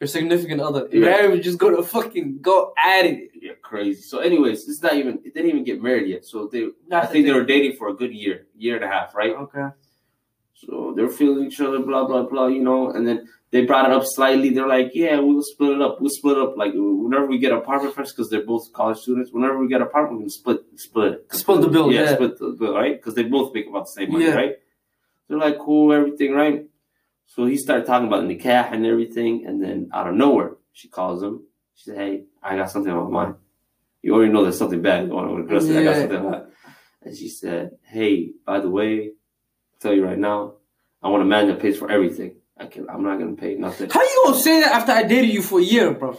[0.00, 0.86] your significant other.
[0.86, 3.30] If you're having, just go to fucking go at it.
[3.40, 4.02] Yeah, crazy.
[4.02, 5.18] So, anyways, it's not even.
[5.24, 6.24] They didn't even get married yet.
[6.24, 8.88] So they, I the think they were dating for a good year, year and a
[8.88, 9.32] half, right?
[9.32, 9.68] Okay.
[10.54, 12.90] So they're feeling each other, blah blah blah, you know.
[12.90, 14.50] And then they brought it up slightly.
[14.50, 16.00] They're like, "Yeah, we'll split it up.
[16.00, 16.56] We'll split it up.
[16.56, 19.30] Like whenever we get apartment first, because they're both college students.
[19.30, 21.34] Whenever we get apartment, we can split split it.
[21.34, 22.14] Split the bill, yeah.
[22.14, 22.96] split the bill, right?
[22.96, 24.34] Because they both make about the same money, Yeah.
[24.34, 24.54] right?
[25.28, 26.66] They're like, cool, everything, right?
[27.26, 31.22] So he started talking about nikah and everything, and then out of nowhere, she calls
[31.22, 31.44] him.
[31.74, 33.34] She said, "Hey, I got something on my mind.
[34.02, 35.68] You already know there's something bad going on with Gus.
[35.70, 36.44] I got something on my mind.
[37.02, 39.12] And she said, "Hey, by the way,
[39.72, 40.54] I'll tell you right now,
[41.02, 42.36] I want a man that pays for everything.
[42.58, 42.88] I can.
[42.90, 43.90] I'm not gonna pay nothing.
[43.90, 46.16] How you gonna say that after I dated you for a year, bro?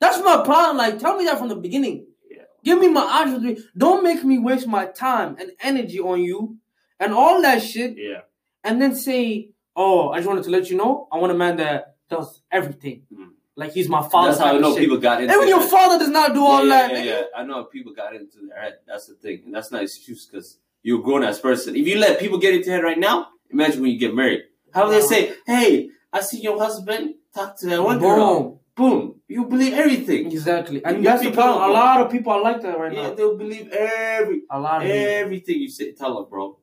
[0.00, 0.76] That's my problem.
[0.76, 2.06] Like, tell me that from the beginning.
[2.30, 2.42] Yeah.
[2.62, 3.62] Give me my options.
[3.76, 6.58] Don't make me waste my time and energy on you
[7.00, 8.20] and all that shit, Yeah,
[8.62, 11.56] and then say, "Oh, I just wanted to let you know, I want a man
[11.56, 13.30] that does everything, Mhm.
[13.56, 14.80] like he's my father." that's how I know shit.
[14.84, 15.34] people got into.
[15.34, 16.92] Even your father does not do all yeah, that.
[16.92, 18.74] Yeah, yeah, I know people got into their head.
[18.86, 21.74] That's the thing, and that's not an excuse because you're a grown ass person.
[21.74, 24.44] If you let people get into your head right now, imagine when you get married.
[24.74, 28.58] How they say, "Hey, I see your husband talk to that one girl." Boom.
[28.76, 30.26] Boom, you believe everything.
[30.26, 31.70] Exactly, and You that's the problem.
[31.70, 33.08] A lot of people are like that right Yeah, now.
[33.10, 34.98] Yeah, they'll believe every A lot of people.
[35.22, 35.92] everything you say.
[35.92, 36.58] Tell them, bro.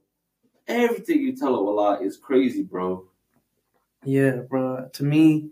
[0.68, 3.06] Everything you tell them a lot is crazy, bro.
[4.04, 4.90] Yeah, bro.
[4.92, 5.52] To me,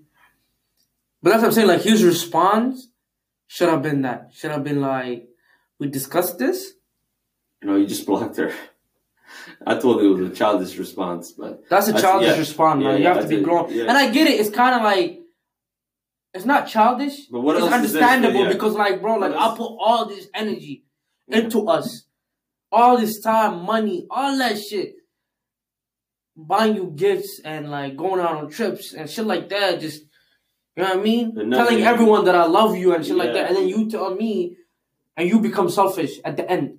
[1.23, 1.67] but that's what I'm saying.
[1.69, 2.89] Like his response
[3.47, 4.31] should have been that.
[4.33, 5.29] Should have been like,
[5.79, 6.73] "We discussed this."
[7.61, 8.51] You know, you just blocked her.
[9.65, 12.37] I told you it was a childish response, but That's a childish yeah.
[12.37, 12.93] response, man.
[12.93, 13.73] Yeah, you have to be grown.
[13.73, 13.83] Yeah.
[13.83, 14.39] And I get it.
[14.39, 15.19] It's kind of like
[16.33, 17.25] it's not childish.
[17.27, 18.03] But what it's else is there?
[18.03, 20.85] understandable because, like, bro, like I put all this energy
[21.27, 22.05] into us,
[22.71, 24.95] all this time, money, all that shit,
[26.35, 29.79] buying you gifts and like going out on trips and shit like that.
[29.79, 30.03] Just
[30.75, 31.51] you know what I mean?
[31.51, 34.55] Telling everyone that I love you and shit like that, and then you tell me,
[35.17, 36.78] and you become selfish at the end.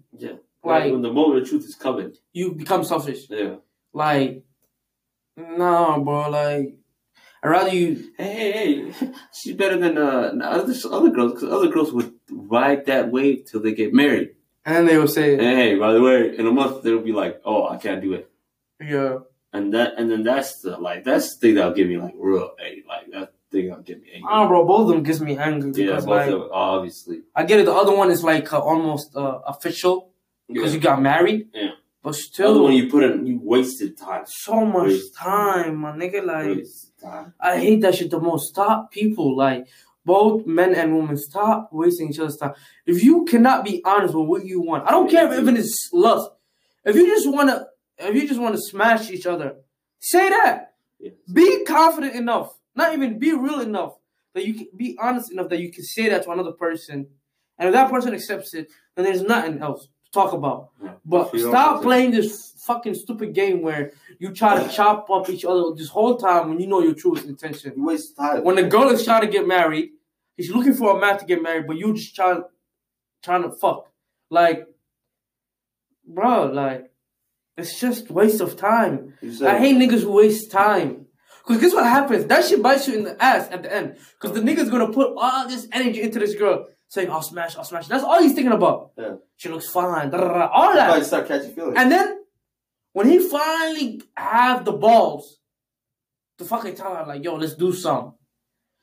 [0.63, 3.27] Like- like when the moment of truth is coming, You become selfish.
[3.31, 3.57] yeah.
[3.93, 4.45] Like,
[5.37, 6.31] nah, bro.
[6.31, 6.75] Like,
[7.43, 8.13] I rather you.
[8.19, 12.87] Hey, hey, hey, she's better than uh other other girls because other girls would ride
[12.87, 14.31] that wave till they get married.
[14.67, 17.67] And they will say, Hey, by the way, in a month they'll be like, oh,
[17.67, 18.31] I can't do it,
[18.81, 19.19] yeah.
[19.55, 22.51] and that and then that's the like that's the thing that'll give me like real
[22.59, 24.29] hey like that thing that'll get me angry.
[24.31, 27.23] Ah, bro, both of them gives me angry yeah, both like of them, obviously.
[27.35, 27.65] I get it.
[27.67, 30.10] The other one is like uh, almost uh, official
[30.53, 30.77] because Yeah.
[30.77, 31.49] you got married.
[31.55, 31.71] Yeah.
[32.03, 34.25] But other still, one you put in, you wasted time.
[34.27, 35.15] so much Waste.
[35.15, 36.25] time, my nigga.
[36.25, 36.67] Like.
[37.41, 38.49] I hate that shit the most.
[38.49, 39.67] Stop people like
[40.05, 41.17] both men and women.
[41.17, 42.55] Stop wasting each other's time.
[42.87, 45.89] If you cannot be honest with what you want, I don't care if it is
[45.93, 46.31] lust.
[46.85, 47.67] If you just wanna,
[47.99, 49.57] if you just wanna smash each other,
[49.99, 50.73] say that.
[51.33, 53.95] Be confident enough, not even be real enough
[54.35, 57.07] that you can be honest enough that you can say that to another person,
[57.59, 60.71] and if that person accepts it, then there's nothing else talk about.
[60.83, 60.93] Yeah.
[61.05, 65.75] But stop playing this fucking stupid game where you try to chop up each other
[65.75, 67.73] this whole time when you know your true intention.
[67.77, 68.45] You waste time.
[68.45, 69.91] When the girl is trying to get married,
[70.37, 72.43] he's looking for a man to get married, but you just trying
[73.23, 73.91] trying to fuck.
[74.31, 74.67] Like,
[76.07, 76.91] bro, like
[77.57, 79.15] it's just waste of time.
[79.23, 81.07] I hate niggas who waste time.
[81.45, 82.27] Cause guess what happens?
[82.27, 83.97] That shit bites you in the ass at the end.
[84.19, 87.65] Cause the nigga's gonna put all this energy into this girl, saying I'll smash, I'll
[87.65, 87.87] smash.
[87.87, 88.91] That's all he's thinking about.
[88.99, 89.15] Yeah.
[89.37, 91.07] She looks fine, all That's why you that.
[91.07, 91.77] start catching feelings.
[91.79, 92.25] And then
[92.93, 95.39] when he finally have the balls
[96.39, 98.15] to fucking tell her like, yo, let's do something.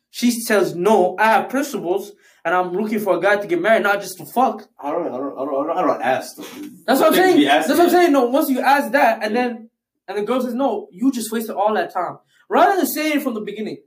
[0.10, 1.18] She says no.
[1.20, 2.14] I have principles,
[2.46, 4.70] and I'm looking for a guy to get married, not just to fuck.
[4.80, 6.38] I don't, I don't, I don't, I don't, ask.
[6.86, 7.46] That's what I'm saying.
[7.46, 8.14] That's what I'm saying.
[8.14, 9.70] No, once you ask that, and then
[10.08, 12.20] and the girl says no, you just wasted all that time.
[12.50, 13.80] Rather than saying it from the beginning,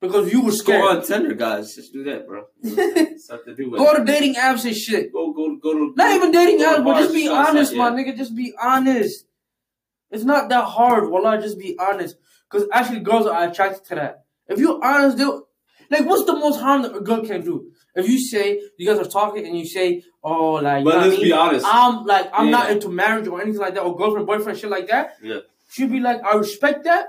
[0.00, 1.74] because you were Just go on Tinder, guys.
[1.74, 2.44] Just do that, bro.
[2.62, 5.12] Something to do with Go to dating apps and shit.
[5.12, 5.94] Go, go, go to.
[5.96, 7.78] Not even dating apps, but just be shots, honest, yeah.
[7.78, 8.16] my nigga.
[8.16, 9.24] Just be honest.
[10.10, 11.10] It's not that hard.
[11.10, 12.16] Wallah, just be honest.
[12.50, 14.24] Because actually, girls are attracted to that.
[14.48, 15.44] If you're honest, they'll.
[15.88, 17.70] Like, what's the most harm that a girl can do?
[17.94, 21.04] If you say, you guys are talking and you say, oh, like, But know what
[21.04, 21.66] I let's be honest.
[21.66, 24.88] I'm like, I'm not into marriage or anything like that, or girlfriend, boyfriend, shit like
[24.88, 25.14] that.
[25.22, 25.40] Yeah.
[25.70, 27.06] She'd be like, I respect that,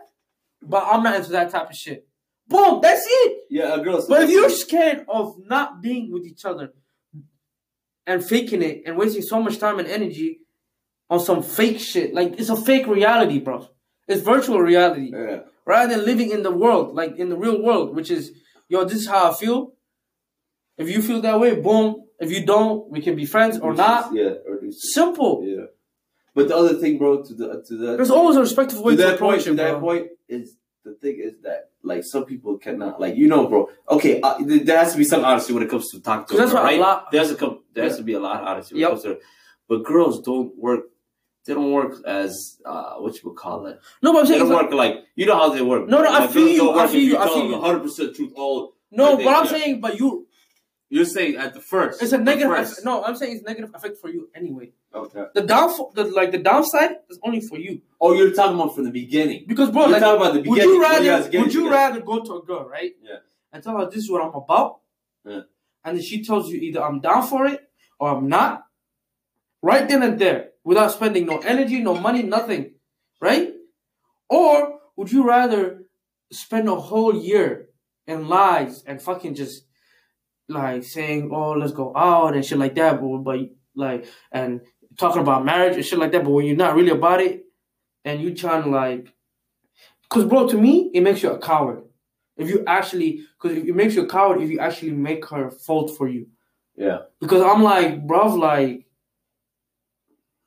[0.62, 2.07] but I'm not into that type of shit.
[2.48, 3.40] Boom, that's it.
[3.50, 4.06] Yeah, a girl.
[4.08, 6.74] But if you're scared of not being with each other
[8.06, 10.40] and faking it and wasting so much time and energy
[11.10, 13.68] on some fake shit, like it's a fake reality, bro.
[14.08, 15.12] It's virtual reality.
[15.14, 15.40] yeah.
[15.66, 18.32] Rather than living in the world, like in the real world, which is,
[18.70, 19.74] yo, this is how I feel.
[20.78, 22.04] If you feel that way, boom.
[22.20, 24.14] If you don't, we can be friends or not.
[24.14, 25.44] Yeah, or Simple.
[25.46, 25.66] Yeah.
[26.34, 29.02] But the other thing, bro, to the to the There's always a respectful way to
[29.02, 30.56] to, that point, approach to it, that point is
[30.88, 33.70] the thing is that like some people cannot like you know, bro.
[33.90, 36.38] Okay, uh, there has to be some honesty when it comes to talk to.
[36.38, 36.80] that's a girl, what a right?
[36.80, 37.64] lot- There has to.
[37.74, 38.90] There has to be a lot of honesty when Yep.
[38.90, 39.20] it comes to.
[39.70, 40.82] But girls don't work.
[41.46, 43.80] They don't work as uh, what you would call it.
[44.02, 45.88] No, but I'm saying They don't work like you know how they work.
[45.88, 47.54] No, no, I feel you, I feel you, I feel you.
[47.58, 48.34] 100 percent truth.
[48.36, 49.52] All no, but I'm yeah.
[49.52, 50.28] saying, but you,
[50.90, 52.02] you're saying at the first.
[52.02, 52.50] it's a negative.
[52.56, 52.84] first.
[52.86, 54.72] No, I'm saying it's negative effect for you anyway.
[54.94, 55.26] Okay.
[55.36, 58.86] The downfall, the like the downside is only for you Oh, you're talking about from
[58.86, 59.46] the beginning.
[59.48, 60.66] because, bro, You're like, talking about the beginning.
[60.70, 61.70] would you rather get would you together.
[61.70, 62.94] rather go to a girl, right?
[63.02, 63.18] Yeah.
[63.52, 64.80] And tell her this is what I'm about,
[65.26, 65.42] Yeah.
[65.84, 67.70] and then she tells you either I'm down for it
[68.00, 68.66] or I'm not,
[69.62, 72.74] right then and there, without spending no energy, no money, nothing,
[73.22, 73.54] right?
[74.30, 75.84] Or would you rather
[76.32, 77.70] spend a whole year
[78.06, 79.64] in lies and fucking just
[80.50, 83.40] like saying, "Oh, let's go out" and shit like that, but, but
[83.76, 84.62] like and
[84.98, 87.46] talking about marriage and shit like that, but when you're not really about it,
[88.04, 89.14] and you trying to like,
[90.10, 91.84] cause bro, to me, it makes you a coward.
[92.38, 95.98] If you actually, cause it makes you a coward if you actually make her fault
[95.98, 96.28] for you.
[96.76, 97.00] Yeah.
[97.20, 98.86] Because I'm like, bruv, like,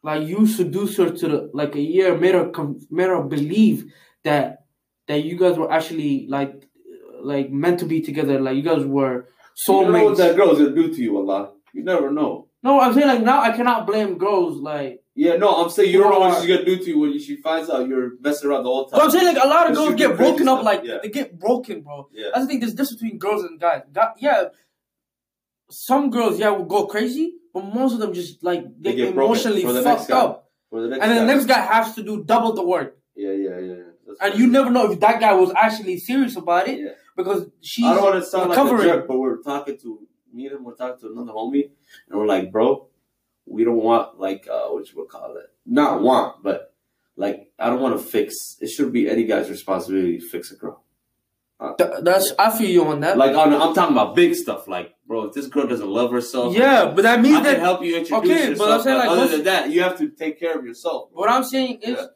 [0.03, 2.51] like you seduced her to the like a year, made her
[2.91, 3.93] made her believe
[4.25, 4.65] that
[5.09, 6.65] that you guys were actually like
[7.21, 9.27] like meant to be together, like you guys were
[9.69, 9.87] soulmates.
[9.87, 11.53] You know what that girl's gonna do to you, Allah.
[11.75, 12.49] You never know.
[12.63, 14.59] No, I'm saying like now I cannot blame girls.
[14.61, 17.19] Like, Yeah, no, I'm saying you don't know what she's gonna do to you when
[17.19, 18.99] she finds out you're messing around the whole time.
[18.99, 20.59] but I'm saying like a lot of girls get broken up.
[20.59, 20.99] stuff, Like yeah.
[21.03, 22.09] they get broken, bro.
[22.13, 22.29] yeah.
[22.35, 22.61] That's the thing.
[22.61, 23.83] There's difference between girls and guys.
[24.19, 24.45] Yeah,
[25.71, 29.15] some girls yeah will go crazy, but most of them just like They get, get
[29.15, 30.51] emotionally the fucked up.
[30.71, 32.97] The And then the next guy has to do double the work.
[33.17, 33.75] Yeah, yeah, yeah.
[34.07, 36.91] That's And you never know if that guy was actually serious about it Yeah.
[37.17, 40.47] because she's I don't want to sound like a jerk, but we're talking to me
[40.47, 40.65] and him.
[40.65, 41.71] We're talking to another homie,
[42.09, 42.89] and we're like, bro,
[43.47, 46.75] we don't want like uh, what you would call it, not want, but
[47.17, 48.57] like I don't want to fix.
[48.61, 50.85] It should be any guy's responsibility to fix a girl.
[51.77, 53.19] Th- that's I feel you on that.
[53.19, 54.67] Like on, I'm talking about big stuff.
[54.67, 57.55] Like, bro, if this girl doesn't love herself, yeah, but that means I means can
[57.57, 58.59] that help you introduce Okay, yourself.
[58.59, 61.11] but I'm saying, like, other than that, you have to take care of yourself.
[61.13, 62.07] what I'm saying is Yeah.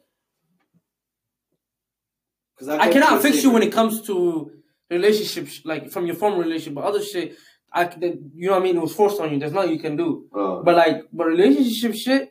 [2.57, 4.49] Because I cannot fix you when it comes to
[4.89, 7.35] relationships, like from your former relationship, but other shit,
[7.75, 8.77] I you know what I mean.
[8.77, 9.39] It was forced on you.
[9.39, 10.25] There's nothing you can do.
[10.33, 12.23] Uh, But like, but relationship shit,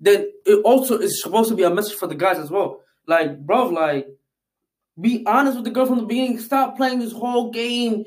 [0.00, 2.80] then it also is supposed to be a message for the guys as well.
[3.06, 4.06] Like, bro, like,
[5.00, 6.38] Be honest with the girl from the beginning.
[6.38, 8.04] Stop playing this whole game,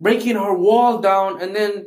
[0.00, 1.86] breaking her wall down, and then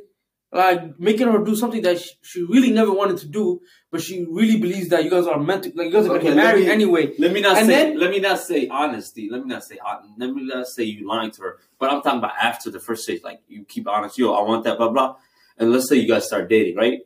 [0.52, 4.26] like making her do something that she, she really never wanted to do, but she
[4.30, 6.44] really believes that you guys are meant to, like you guys are Okay, gonna get
[6.44, 7.14] married me- anyway.
[7.20, 7.74] Let me not And say.
[7.74, 9.30] then- let me not say honesty.
[9.32, 9.78] Let me not say.
[10.18, 11.58] Let me not say you lying to her.
[11.80, 13.22] But I'm talking about after the first stage.
[13.24, 14.18] Like you keep honest.
[14.18, 14.78] Yo, I want that.
[14.78, 15.16] Blah blah.
[15.58, 17.00] And let's say you guys start dating, right?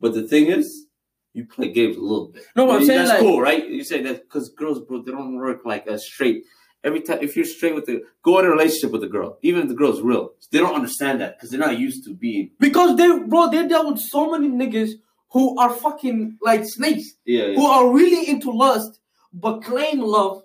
[0.00, 0.86] But the thing is,
[1.32, 2.44] you play games a little bit.
[2.56, 3.66] No, but I'm saying that's like cool, right?
[3.66, 6.44] You say that because girls, bro, they don't work like a straight.
[6.84, 9.62] Every time, if you're straight with the, go in a relationship with a girl, even
[9.62, 12.50] if the girl's real, they don't understand that because they're not used to being.
[12.58, 14.90] because they bro they dealt with so many niggas
[15.30, 17.54] who are fucking like snakes, Yeah, yeah.
[17.56, 18.98] who are really into lust
[19.32, 20.42] but claim love,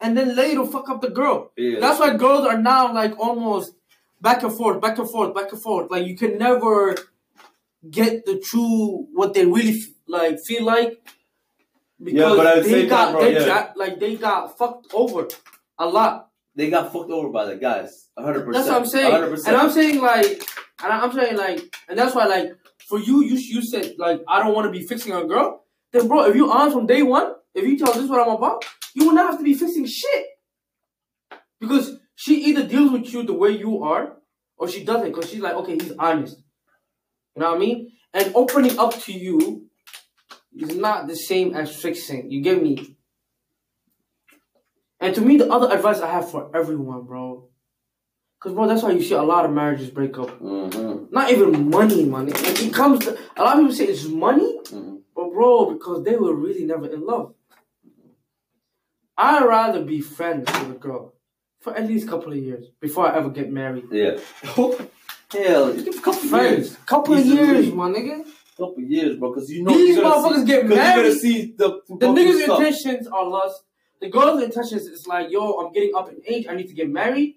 [0.00, 1.50] and then later fuck up the girl.
[1.56, 1.80] yeah.
[1.80, 3.72] That's why girls are now like almost
[4.20, 5.90] back and forth, back and forth, back and forth.
[5.90, 6.94] Like you can never
[7.90, 11.00] get the true what they really f- like feel like
[12.02, 13.46] because Yeah, but at the they got time, bro, they yeah.
[13.46, 15.26] got like they got fucked over
[15.80, 16.28] a lot.
[16.54, 18.08] they got fucked over by the guys.
[18.18, 18.52] 100%.
[18.52, 19.12] That's what I'm saying.
[19.12, 19.46] 100%.
[19.46, 20.42] And I'm saying like,
[20.82, 22.52] and I'm saying like, and that's why like
[22.86, 25.64] for you, you you said like I don't want to be fixing a girl.
[25.92, 28.34] Then bro, if you honest from day one, if you tell this is what I'm
[28.34, 28.64] about,
[28.94, 30.26] you will not have to be fixing shit.
[31.60, 34.16] Because she either deals with you the way you are,
[34.56, 35.12] or she doesn't.
[35.12, 36.36] Because she's like, okay, he's honest.
[37.34, 37.92] You know what I mean?
[38.12, 39.66] And opening up to you
[40.56, 42.30] is not the same as fixing.
[42.30, 42.96] You get me?
[45.00, 47.48] And to me, the other advice I have for everyone, bro.
[48.40, 50.40] Cause bro, that's why you see a lot of marriages break up.
[50.40, 51.10] Mhm.
[51.12, 52.32] Not even money, money.
[52.34, 55.00] It comes to a lot of people say it's money, Mhm.
[55.14, 57.34] but bro, because they were really never in love.
[59.16, 61.14] I'd rather be friends with a girl
[61.60, 63.84] for at least a couple of years before I ever get married.
[63.92, 64.18] Yeah.
[65.32, 66.76] Hell, give a couple Friends, years.
[66.86, 68.24] couple of years, my nigga.
[68.56, 69.32] Couple years, bro.
[69.32, 73.06] Because you know These motherfuckers see, get 'cause You're gonna see the The niggas' intentions
[73.06, 73.62] are lust.
[74.00, 76.46] The girl's intentions is like, yo, I'm getting up in age.
[76.48, 77.36] I need to get married.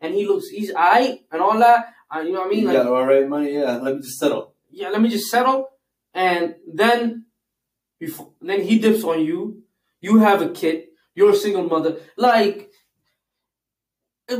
[0.00, 1.94] And he looks, he's alright and all that.
[2.14, 2.60] Uh, you know what I mean?
[2.60, 3.52] You Like, got all right money.
[3.54, 4.54] Yeah, let me just settle.
[4.70, 5.68] yeah, let me just settle.
[6.12, 7.26] And then,
[7.98, 9.62] before, then he dips on you.
[10.00, 10.84] You have a kid.
[11.14, 11.96] You're a single mother.
[12.16, 12.70] Like,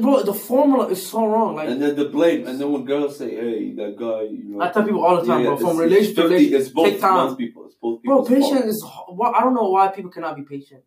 [0.01, 1.57] bro, the formula is so wrong.
[1.57, 2.47] Like, And then the blame.
[2.47, 4.63] And then when girls say, "Hey, that guy," you know.
[4.65, 7.01] I tell people all the time, bro, from relationship to 50 relationship, It's both, take
[7.01, 7.37] time.
[7.37, 7.67] people.
[7.67, 8.87] It's both Bro, people's patience is.
[9.11, 10.83] Well, I don't know why people cannot be patient.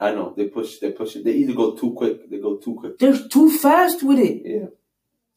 [0.00, 0.78] I know they push.
[0.78, 1.24] They push it.
[1.24, 2.30] They either go too quick.
[2.30, 2.98] They go too quick.
[2.98, 4.42] They're too fast with it.
[4.44, 4.66] Yeah.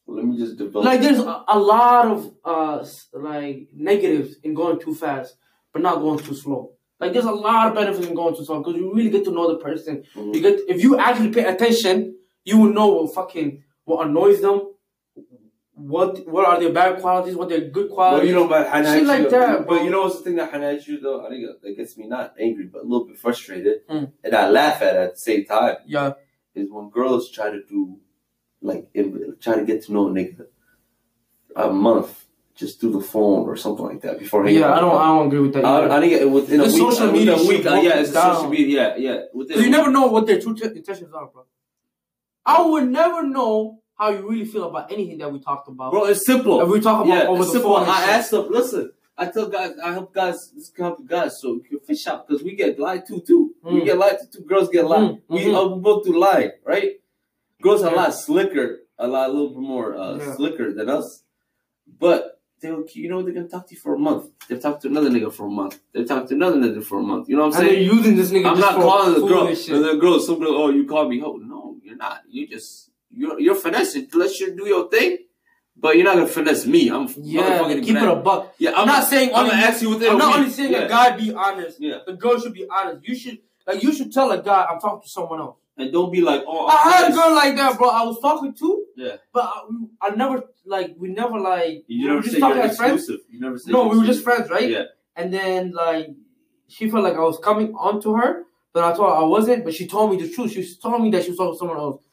[0.07, 0.85] Let me just develop.
[0.85, 5.37] Like, there's a, a lot of uh like negatives in going too fast,
[5.73, 6.73] but not going too slow.
[6.99, 9.31] Like, there's a lot of benefits in going too slow because you really get to
[9.31, 10.03] know the person.
[10.15, 10.35] Mhm.
[10.35, 14.70] You get if you actually pay attention, you will know what fucking what annoys them.
[15.87, 17.35] What what are their bad qualities?
[17.35, 18.29] What their good qualities?
[18.29, 19.77] you know, but Hanachi, Shit like that, bro.
[19.77, 21.25] But you know what's the thing that Hanachi though?
[21.25, 24.11] I think that gets me not angry, but a little bit frustrated, Mm.
[24.23, 25.77] and I laugh at it at the same time.
[25.85, 26.13] yeah,
[26.55, 27.99] Is when girls try to do,
[28.61, 28.89] like,
[29.39, 30.45] try to get to know a nigga
[31.55, 34.73] a month just through the phone or something like that before hanging yeah.
[34.73, 35.65] I don't I don't agree with that.
[35.65, 35.91] I, either.
[35.91, 38.35] I think it within a The week, social media a week, uh, yeah, it's down.
[38.35, 39.21] social media, yeah, yeah.
[39.33, 41.45] Within you never know what their true t- intentions are, bro.
[42.45, 45.91] I would never know how you really feel about anything that we talked about.
[45.91, 46.59] bro, it's simple.
[46.61, 47.75] If we talk about yeah, over it's the simple.
[47.77, 51.53] I asked them, listen, I tell guys, I help guys, this can help guys, so
[51.53, 53.53] you can fish out because we get lied to too.
[53.63, 53.85] We Mm.
[53.85, 54.43] get lied to too.
[54.45, 55.01] Girls get lied.
[55.11, 56.93] Mm, We, uh, we both do lie, right?
[57.61, 60.35] Girls are a lot slicker, a lot, a little bit more uh, Yeah.
[60.35, 61.21] slicker than us.
[61.99, 64.31] But they'll, you know, they're gonna talk to you for a month.
[64.47, 65.79] They'll talk to another nigga for a month.
[65.93, 67.29] They'll talk to another nigga for a month.
[67.29, 67.95] You know what I'm and they're saying?
[67.97, 68.47] using this nigga.
[68.51, 69.47] I'm not calling the girl.
[69.47, 71.33] And the girl, some girl, oh, you call me ho.
[71.37, 72.21] No, you're not.
[72.29, 74.07] You just you're you're finessing.
[74.13, 75.17] Let you do your thing,
[75.75, 76.89] but you're not gonna finesse me.
[76.89, 78.53] I'm Yeah, motherfucking keep it a buck.
[78.57, 80.37] Yeah, I'm not saying I'm only gonna ask you within I'm not week.
[80.37, 80.79] only saying yeah.
[80.79, 81.79] a guy be honest.
[81.79, 81.99] Yeah.
[82.05, 83.07] The girl should be honest.
[83.07, 85.57] You should like you should tell a guy I'm talking to someone else.
[85.77, 87.89] and don't be like, oh, I had a I'm girl like that, bro.
[87.89, 88.85] I was talking to.
[88.95, 89.15] Yeah.
[89.33, 92.77] But I, I never like we never like You we never were just talking as
[92.77, 93.09] friends.
[93.09, 93.71] You never said.
[93.71, 94.69] No, we were just friends, right?
[94.69, 94.83] Yeah.
[95.15, 96.09] And then like
[96.67, 98.43] she felt like I was coming onto her,
[98.73, 99.65] but I told her I wasn't.
[99.65, 100.51] But she told me the truth.
[100.51, 102.03] She told me that she was talking to someone else.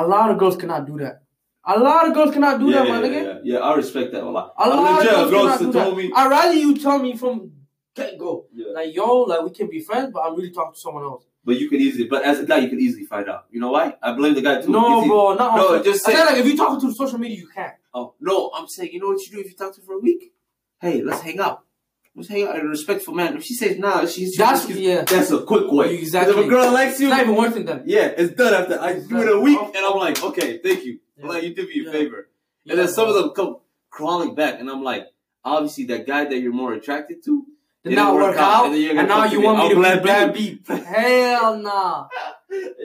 [0.00, 1.22] A lot of girls cannot do that.
[1.68, 3.24] A lot of girls cannot do yeah, that, yeah, my yeah, nigga.
[3.44, 4.54] yeah, yeah, I respect that a lot.
[4.56, 5.96] A lot of girls girls cannot do that.
[5.96, 6.12] me.
[6.14, 7.50] I'd rather you tell me from
[7.94, 8.46] get go.
[8.74, 11.24] Like yo, like we can be friends, but I'm really talking to someone else.
[11.44, 13.46] But you can easily, but as a guy, you can easily find out.
[13.50, 13.94] You know why?
[14.02, 14.70] I blame the guy too.
[14.70, 17.18] No, bro, not No, on just I say- said like if you talking to social
[17.18, 17.74] media, you can't.
[17.94, 19.98] Oh no, I'm saying, you know what you do if you talk to for a
[19.98, 20.32] week?
[20.80, 21.64] Hey, let's hang out.
[22.16, 23.36] Let's hang out in a respectful manner.
[23.36, 25.02] If she says nah, she's That's yeah.
[25.02, 25.96] that's a quick way.
[25.98, 26.32] Exactly.
[26.38, 27.82] If a girl likes It's you, not even worth it then.
[27.84, 30.98] yeah, it's done after I do it a week, and I'm like, okay, thank you.
[31.18, 31.26] Yeah.
[31.26, 31.92] Like you did me a Yeah.
[31.92, 32.28] favor.
[32.64, 33.56] Yeah, And then some of them come
[33.90, 35.06] crawling back, and I'm like,
[35.44, 37.44] obviously that guy that you're more attracted to,
[37.84, 39.68] did It not didn't work out, and, and now you to me, want me I'm
[39.70, 40.68] to glad be bad beep.
[40.68, 42.08] Hell nah.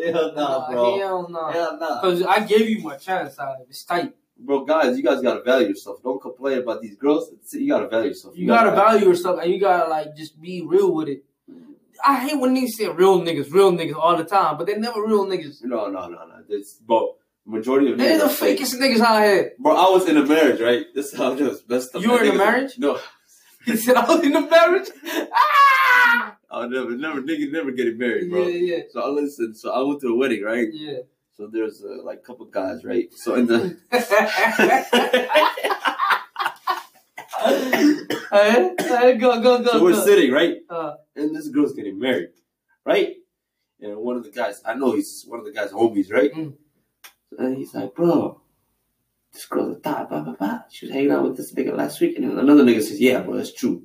[0.05, 0.99] Hell nah, bro.
[0.99, 1.51] Hell nah.
[1.51, 2.01] Hell nah.
[2.01, 3.39] Because I gave you my chance.
[3.39, 4.13] I, it's tight.
[4.43, 6.01] Bro, guys, you guys gotta value yourself.
[6.03, 7.29] Don't complain about these girls.
[7.53, 8.35] You gotta value yourself.
[8.37, 11.23] You gotta value yourself and you gotta like just be real with it.
[12.03, 15.01] I hate when they say real niggas, real niggas all the time, but they're never
[15.05, 15.63] real niggas.
[15.63, 16.43] No, no, no, no.
[16.49, 17.15] It's bro.
[17.45, 18.59] Majority of They're the are fake.
[18.59, 19.53] fakest niggas out here.
[19.59, 20.85] Bro, I was in a marriage, right?
[20.93, 21.89] This is how it was best.
[21.95, 22.77] You were in a marriage?
[22.77, 22.99] No,
[23.65, 24.89] He said I was in a marriage.
[25.33, 26.37] Ah!
[26.49, 28.45] I'll never, never, niggas never getting married, bro.
[28.47, 29.55] Yeah, yeah, So I listen.
[29.55, 30.67] So I went to a wedding, right?
[30.71, 30.99] yeah.
[31.41, 33.11] So there's uh, like a couple guys, right?
[33.15, 33.75] So in the
[38.31, 40.05] Hey, hey, go, go, go, so we're go.
[40.05, 40.57] sitting, right?
[40.69, 42.29] Uh, And this girl's getting married,
[42.85, 43.15] right?
[43.79, 46.31] And one of the guys, I know he's one of the guys' homies, right?
[46.31, 46.53] Mm.
[47.39, 48.39] And he's like, bro,
[49.33, 50.59] this girl's a thought, blah, blah, blah.
[50.69, 52.17] She was hanging out with this nigga last week.
[52.19, 53.81] And another nigga says, yeah, bro, that's true.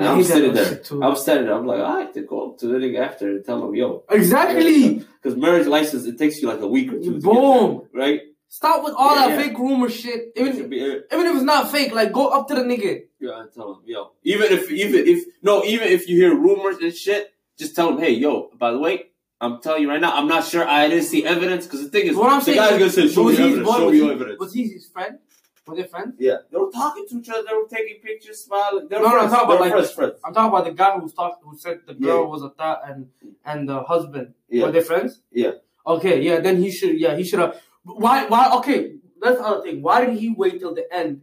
[0.00, 0.80] And I'm sitting there.
[1.02, 1.54] I'm standing there.
[1.54, 4.04] I'm like, I have to go up to the nigga after and tell him, yo.
[4.10, 4.98] exactly.
[4.98, 7.20] Because marriage license, it takes you like a week or two.
[7.20, 7.88] Boom.
[7.92, 8.20] there, right?
[8.48, 9.42] Stop with all Yeah, that yeah.
[9.48, 10.32] fake rumor shit.
[10.36, 13.02] It Even be, uh, even if it's not fake, like go up to the nigga.
[13.20, 14.12] Yeah, I tell him, yo.
[14.22, 17.98] Even if, even if, no, even if you hear rumors and shit, just tell him,
[17.98, 18.50] hey, yo.
[18.56, 19.06] By the way,
[19.40, 20.66] I'm telling you right now, I'm not sure.
[20.66, 23.08] I didn't see evidence because the thing is, What I'm the saying guy's gonna say,
[23.08, 23.68] show me evidence.
[23.68, 24.38] Show me evidence.
[24.38, 25.18] Was he his friend?
[25.66, 26.14] Were they friends?
[26.18, 27.42] Yeah, they were talking to each other.
[27.48, 28.86] They were taking pictures, smiling.
[28.88, 30.12] They were No, no, I'm talking about, like, friends, friends.
[30.24, 32.28] I'm talking about the guy who talked, who said the girl Yeah.
[32.28, 33.08] was a thought and
[33.44, 34.34] and the husband.
[34.48, 34.66] Yeah.
[34.66, 35.20] Were they friends?
[35.32, 35.52] Yeah.
[35.86, 36.38] Okay, yeah.
[36.40, 37.60] Then he should, yeah, he should have.
[37.82, 38.26] Why?
[38.26, 38.52] Why?
[38.58, 39.82] Okay, that's the other thing.
[39.82, 41.22] Why did he wait till the end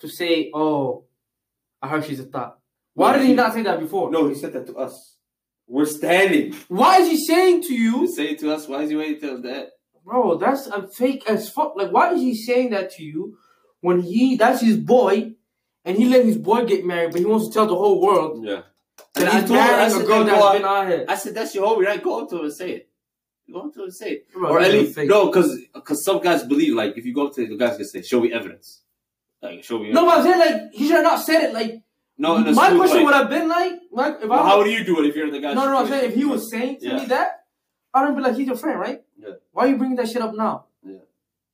[0.00, 1.04] to say, "Oh,
[1.80, 2.58] I heard she's a thought"?
[2.94, 4.10] Why No, did he he- not say that before?
[4.10, 5.16] No, he said that to us.
[5.68, 6.54] We're standing.
[6.68, 8.66] Why is he saying to You you, say it to us.
[8.68, 9.70] Why is he waiting till that?
[10.04, 10.36] bro?
[10.38, 11.74] That's a fake as fuck.
[11.76, 13.36] Like, why is he saying that to you
[13.80, 15.32] when he that's his boy,
[15.84, 18.44] and he let his boy get married, but he wants to tell the whole world
[18.44, 18.62] Yeah.
[19.14, 20.76] that he I'm told her, I marrying a said, girl "Hey, that's go been out."
[20.84, 21.04] out here.
[21.08, 22.02] I said, that's your homie, right?
[22.02, 22.88] Go up to him and say it.
[23.52, 24.32] Go up to him and say it.
[24.32, 25.08] Bro, or at least fake.
[25.08, 27.86] no, because because some guys believe like if you go up to the guys can
[27.86, 28.82] say, show me evidence,
[29.40, 29.92] like show me.
[29.92, 30.18] No, but.
[30.18, 31.54] I'm saying like he should have not said it.
[31.54, 31.80] Like
[32.18, 32.36] no.
[32.36, 33.04] In a my question way.
[33.04, 35.30] would have been like, like if Well, I how would you do it if you're
[35.30, 35.54] the guy?
[35.54, 36.96] no, no, I'm saying if he was saying to Yeah.
[36.96, 37.44] me that,
[37.94, 39.02] I'd be like, he's your friend, right?
[39.18, 39.34] Yeah.
[39.52, 40.65] Why are you bringing that shit up now?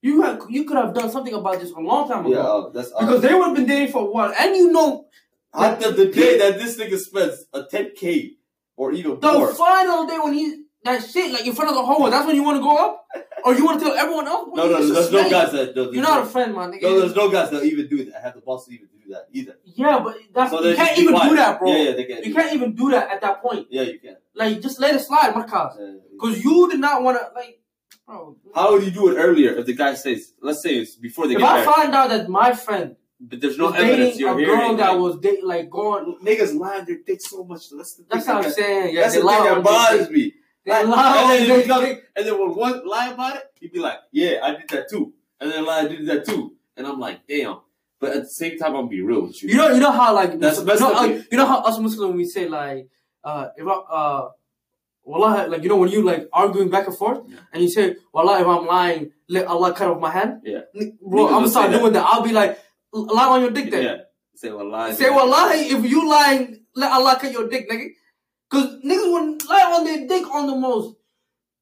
[0.02, 0.10] Yeah.
[0.10, 2.70] You had, you could have done something about this a long time ago yeah, uh,
[2.70, 5.06] that's because they would have been dating for a while, and you know
[5.54, 8.32] after the day that this nigga spends a 10k
[8.76, 9.54] or even the more.
[9.54, 12.12] final day when he that shit like in front of the whole world.
[12.12, 13.06] That's when you want to go up,
[13.44, 14.48] or you want to tell everyone else.
[14.52, 15.76] No, no, there's no guys that.
[15.76, 16.76] No, You're not a friend, man.
[16.80, 18.16] No, there's no guys that even do that.
[18.16, 19.56] I have the balls to even do that either.
[19.64, 21.30] Yeah, but that's So you can't even quiet.
[21.30, 21.70] do that, bro.
[21.70, 22.24] Yeah, yeah, they can.
[22.24, 23.68] You can't even do that at that point.
[23.70, 24.16] Yeah, you can.
[24.34, 25.76] Like, just let it slide, Marcos.
[25.78, 25.92] Yeah, yeah.
[26.12, 27.60] Because you did not want to, like,
[28.06, 28.36] bro.
[28.54, 31.34] How would you do it earlier if the guy says, let's say it's before they
[31.34, 34.36] If get I married, find out that my friend but there's no evidence you're a
[34.36, 34.58] hearing.
[34.58, 37.70] girl that like, was date, like going, niggas lying their dick so much.
[37.70, 38.94] That's the that's what I'm saying.
[38.94, 40.34] Yeah, That's they the thing that bothers me.
[40.64, 43.78] They Like, lie and, then it and then when one lie about it, he'd be
[43.78, 46.98] like, "Yeah, I did that too," and then lie, I did that too, and I'm
[47.00, 47.60] like, "Damn."
[48.00, 49.50] But at the same time, I'll be real with you.
[49.50, 52.24] You know, you know how like That's you know, you know how us Muslims we
[52.24, 52.88] say like
[53.22, 54.28] uh if I uh
[55.04, 57.38] Wallah, like you know when you like arguing back and forth Yeah.
[57.52, 60.60] and you say Wallah if I'm lying let Allah cut off my hand Yeah.
[60.74, 61.78] Bro Niggas I'm start that.
[61.80, 62.58] doing that I'll be like
[62.92, 63.96] lie on your dick then yeah.
[64.36, 64.92] Say lie.
[64.92, 67.88] say Wallah if you lying let Allah cut your dick nigga
[68.50, 70.94] cause niggas would lie on their dick on the most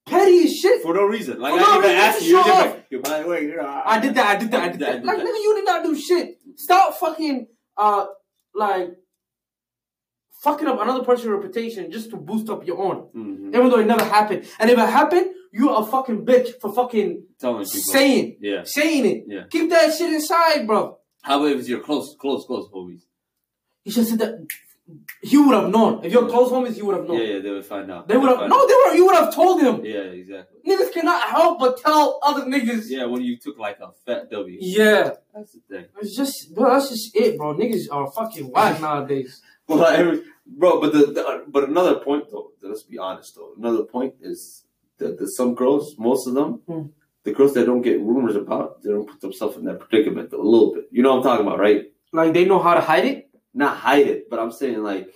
[0.07, 1.41] petty shit for no reason.
[1.41, 4.01] Like For I no even asked you, you're just like, "Yo, by the way, I
[4.01, 4.26] did that.
[4.26, 4.62] I did that.
[4.64, 5.05] I did that.
[5.05, 6.38] Like, nigga, you did not do shit.
[6.57, 8.07] Stop fucking, uh,
[8.55, 8.91] like,
[10.41, 13.09] fucking up another person's reputation just to boost up your own.
[13.14, 13.55] Mhm.
[13.55, 14.45] Even though it never happened.
[14.59, 17.80] And if it happened, you a fucking bitch for fucking Telling people.
[17.80, 18.62] saying, Yeah.
[18.64, 19.24] saying it.
[19.26, 19.43] Yeah.
[19.51, 20.99] Keep that shit inside, bro.
[21.22, 23.03] How about if it's your close, close, close homies?
[23.84, 24.47] He should said that.
[25.22, 26.05] He would have known.
[26.05, 27.18] If you're close homies, he would have known.
[27.18, 28.09] Yeah, yeah, they would find out.
[28.09, 28.49] They would have.
[28.49, 28.68] No, out.
[28.68, 28.97] they were.
[28.97, 29.84] You would have told him.
[29.84, 30.59] Yeah, exactly.
[30.66, 32.86] Niggas cannot help but tell other niggas.
[32.88, 34.59] Yeah, when you took like a fat W.
[34.61, 35.11] Yeah.
[35.32, 35.84] That's the thing.
[36.01, 37.55] It's just, bro, that's just it, bro.
[37.55, 39.41] Niggas are fucking whack nowadays.
[39.79, 43.53] Well, every, bro, but the, the but another point though, let's be honest though.
[43.59, 44.64] Another point is
[44.99, 46.83] that, that some girls, most of them, Hmm.
[47.25, 50.41] the girls that don't get rumors about, they don't put themselves in that predicament though,
[50.43, 50.85] a little bit.
[50.91, 51.93] You know what I'm talking about, right?
[52.12, 53.31] Like they know how to hide it.
[53.55, 55.09] Not hide it, but I'm saying like,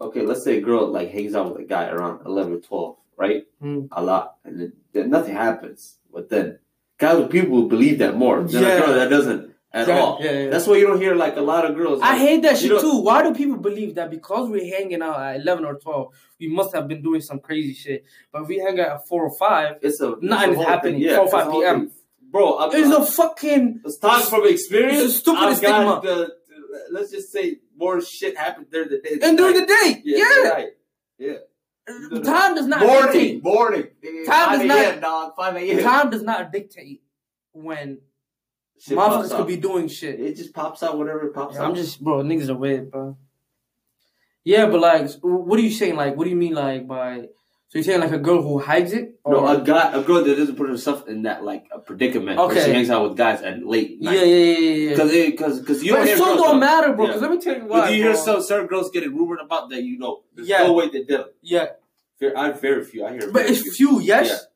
[0.00, 2.96] okay, let's say a girl like hangs out with a guy around 11 or 12,
[3.16, 3.44] right?
[3.60, 3.86] Hmm.
[3.92, 5.96] A lot, and then, then nothing happens.
[6.12, 6.58] But then,
[6.98, 8.68] guys, people will believe that more than Yeah.
[8.68, 10.18] a girl that doesn't at Yeah, all.
[10.20, 10.50] yeah, yeah.
[10.50, 12.00] That's why you don't hear like a lot of girls.
[12.02, 13.00] I hate that shit too.
[13.02, 16.74] Why do people believe that because we're hanging out at eleven or twelve, we must
[16.74, 18.04] have been doing some crazy shit?
[18.32, 20.66] But if we hang out at four or five, It's a it's Nothing a is
[20.66, 21.00] happening.
[21.02, 21.14] thing.
[21.16, 21.90] 4 it's a 5 PM.
[22.30, 25.02] Bro, I'm, it's a fucking it's talking from experience.
[25.02, 26.00] It's stupidest I've stigma.
[26.02, 26.34] The,
[26.90, 29.18] let's just say more shit happen during the day.
[29.22, 30.64] and during the day, yeah, yeah.
[31.18, 31.32] yeah.
[31.88, 33.42] Uh, time does not morning, dictate.
[33.44, 33.86] morning.
[34.26, 35.32] Time does not- dog.
[35.36, 35.82] Five a.m.
[35.82, 37.02] Time does not dictate
[37.52, 38.00] when
[38.80, 40.20] Shit pops motherfuckers could be doing shit.
[40.20, 41.68] It just pops out whatever it pops Yeah, out.
[41.70, 43.16] I'm just, bro, niggas are weird, bro.
[44.44, 45.96] Yeah, but like, what are you saying?
[45.96, 47.28] Like, what do you mean, like, by.
[47.70, 49.20] So you're saying, like, a girl who hides it?
[49.26, 52.38] no, a guy, a girl that doesn't put herself in that like a predicament.
[52.38, 52.64] where Okay.
[52.64, 54.18] she hangs out with guys at late yeah, night.
[54.20, 54.90] yeah, yeah, yeah.
[54.90, 57.04] Because because because you But don't it still don't matter, bro.
[57.04, 57.10] Yeah.
[57.10, 57.80] Because let me tell you why.
[57.80, 58.22] But do you hear bro.
[58.22, 59.82] some certain girls getting rumored about that?
[59.82, 60.62] You know, there's Yeah.
[60.62, 61.36] no way they did it.
[61.42, 61.66] Yeah,
[62.18, 63.04] Very- I have very few.
[63.04, 64.46] I hear, but very it's few, yes.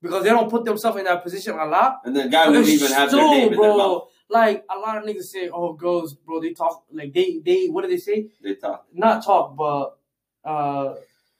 [0.00, 2.00] Because they don't put themselves in that position a lot.
[2.04, 3.76] and the guy wouldn't even have still, their name in their mouth.
[3.76, 4.08] bro.
[4.30, 7.82] Like a lot of niggas say, "Oh, girls, bro, they talk like they they what
[7.82, 8.28] do they say?
[8.42, 8.86] They talk.
[8.92, 9.98] Not talk, but
[10.44, 10.94] uh,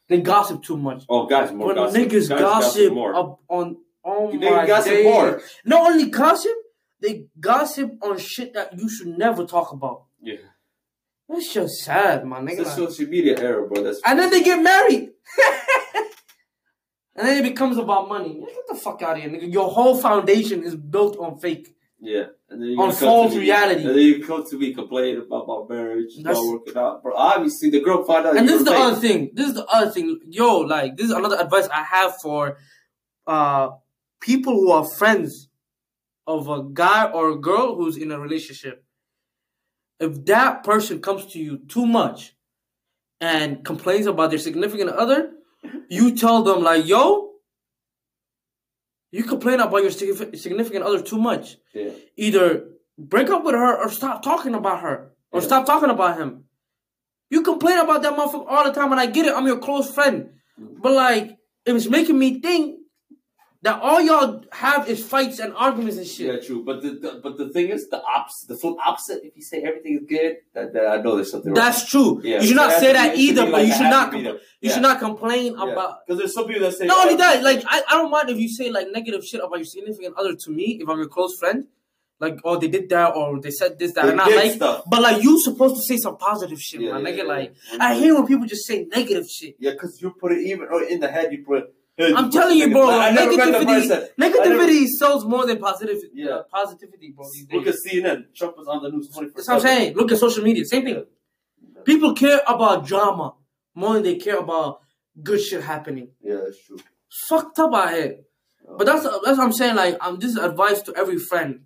[0.09, 2.00] they gossip too much." Oh, guys, more When gossip.
[2.02, 3.14] niggas Guys gossip more.
[3.14, 5.04] up on oh They my gossip days.
[5.04, 5.40] more.
[5.66, 6.56] Not only gossip,
[7.00, 10.04] they gossip on shit that you should never talk about.
[10.22, 10.36] Yeah.
[11.28, 12.56] That's just sad, my It's nigga.
[12.56, 13.82] the Like- social media era, bro.
[13.84, 15.11] That's and then they get married.
[17.19, 18.41] and then it becomes about money.
[18.41, 19.53] Get the fuck out of here, nigga.
[19.53, 21.75] Your whole foundation is built on fake.
[22.01, 22.27] yeah.
[22.51, 23.83] And then On false reality.
[23.83, 27.03] And then you come to me complaining about my marriage, it's That's- not working out,
[27.03, 27.14] bro.
[27.14, 28.37] Obviously, the girl found out.
[28.39, 29.31] And this is the other thing.
[29.35, 30.19] This is the other thing.
[30.31, 32.57] Yo, like this is another advice I have for
[33.27, 33.71] uh
[34.21, 35.49] people who are friends
[36.27, 38.85] of a guy or a girl who's in a relationship.
[40.01, 42.35] If that person comes to you too much
[43.21, 45.33] and complains about their significant other,
[45.89, 47.33] you tell them like, "Yo,
[49.11, 51.57] you complain about your significant other too much.
[51.75, 51.91] Yeah.
[52.16, 55.47] Either break up with her or stop talking about her or Yeah.
[55.47, 56.45] stop talking about him."
[57.31, 59.35] You complain about that motherfucker all the time, and I get it.
[59.35, 60.81] I'm your close friend, mm.
[60.81, 62.78] but like, it was making me think
[63.62, 66.32] that all y'all have is fights and arguments and shit.
[66.32, 66.64] Yeah, true.
[66.64, 69.24] But the, the but the thing is, the opposite, the flip opposite.
[69.24, 71.56] If you say everything is good, that, that I know there's something wrong.
[71.56, 72.20] That's true.
[72.22, 74.12] Yeah, you should not say that be- it should either, but like you should not.
[74.12, 76.06] Com- you should not complain about.
[76.06, 78.30] because there's some people that say Not only oh, that, like I, I don't mind
[78.30, 81.09] if you say like negative shit about your significant other to me if I'm your
[81.09, 81.66] close friend,
[82.20, 84.52] like oh they did that or they said this that they and I like.
[84.52, 84.84] stuff.
[84.88, 87.06] But like you supposed to say some positive shit, Yeah, man.
[87.06, 87.54] yeah, yeah, like.
[87.80, 89.56] I hate when people just say negative shit.
[89.59, 91.32] Yeah, because you put it even or in the head.
[91.32, 91.74] You put.
[91.99, 92.86] I'm telling you, bro.
[93.11, 96.11] Never Negativity, negativity sells more than positivity.
[96.14, 96.28] Yeah.
[96.30, 97.26] uh, positivity, bro.
[97.53, 98.34] Look at CNN.
[98.34, 99.96] Trump was on the news 24 That's what I'm saying.
[99.96, 100.64] Look at social media.
[100.64, 101.05] Same thing.
[101.84, 103.34] People care about drama
[103.74, 104.80] more than they care about
[105.22, 106.11] good shit happening.
[106.22, 106.78] Yeah, that's true.
[107.28, 108.18] Fucked up out here.
[108.76, 109.76] But that's that's what I'm saying.
[109.76, 111.62] Like, um, this is advice to every friend.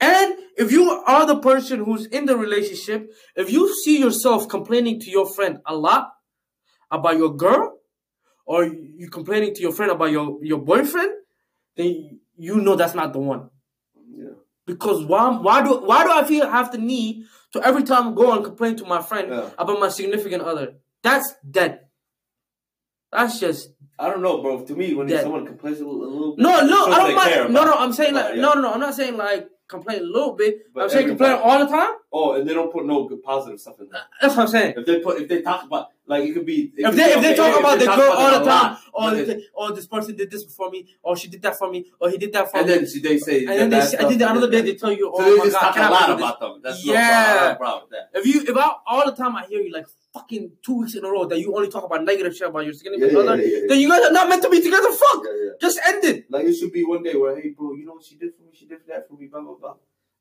[0.00, 5.00] And if you are the person who's in the relationship, if you see yourself complaining
[5.00, 6.10] to your friend a lot
[6.90, 7.77] about your girl,
[8.48, 11.12] or you complaining to your friend about your your boyfriend,
[11.76, 13.50] then you know that's not the one.
[14.10, 14.30] Yeah.
[14.64, 18.32] Because why why do why do I feel have the need to every time go
[18.32, 19.50] and complain to my friend Yeah.
[19.58, 20.66] about my significant other?
[21.02, 21.72] That's dead.
[23.12, 23.68] That's just
[23.98, 24.64] I don't know, bro.
[24.64, 25.22] To me, when Yeah.
[25.22, 26.86] someone complains a little, a little bit, no, no.
[26.86, 27.52] I don't mind.
[27.52, 28.40] No, no, I'm saying like Yeah.
[28.40, 28.72] no, no, no.
[28.72, 30.72] I'm not saying like complain a little bit.
[30.72, 31.94] But I'm saying complain all the time.
[32.10, 34.00] Oh, and they don't put no good positive stuff in there.
[34.00, 34.74] Uh, that's what I'm saying.
[34.78, 36.72] If they put, if they talk about, like it could be.
[36.74, 38.44] it If could they be if they talk if about they the girl all the
[38.46, 41.58] time, or they it- oh this person did this for me, or she did that
[41.58, 43.96] for me, or he did that for and me, then they say, and then they
[43.98, 45.92] and then another day they tell you, oh So they my just god, talk a
[45.92, 46.60] lot about them.
[46.64, 46.94] That's Yeah.
[46.94, 47.12] no problem.
[47.12, 48.18] I have a problem with that.
[48.18, 51.04] If you if I all the time I hear you like fucking two weeks in
[51.04, 53.58] a row that you only talk about negative shit about your significant yeah, other, yeah,
[53.58, 54.90] yeah, then you guys are not meant to be together.
[54.92, 55.24] Fuck,
[55.60, 56.24] just end it.
[56.30, 58.44] Like it should be one day where, hey, bro, you know what she did for
[58.44, 58.52] me?
[58.54, 59.74] She did that for me, blah blah blah.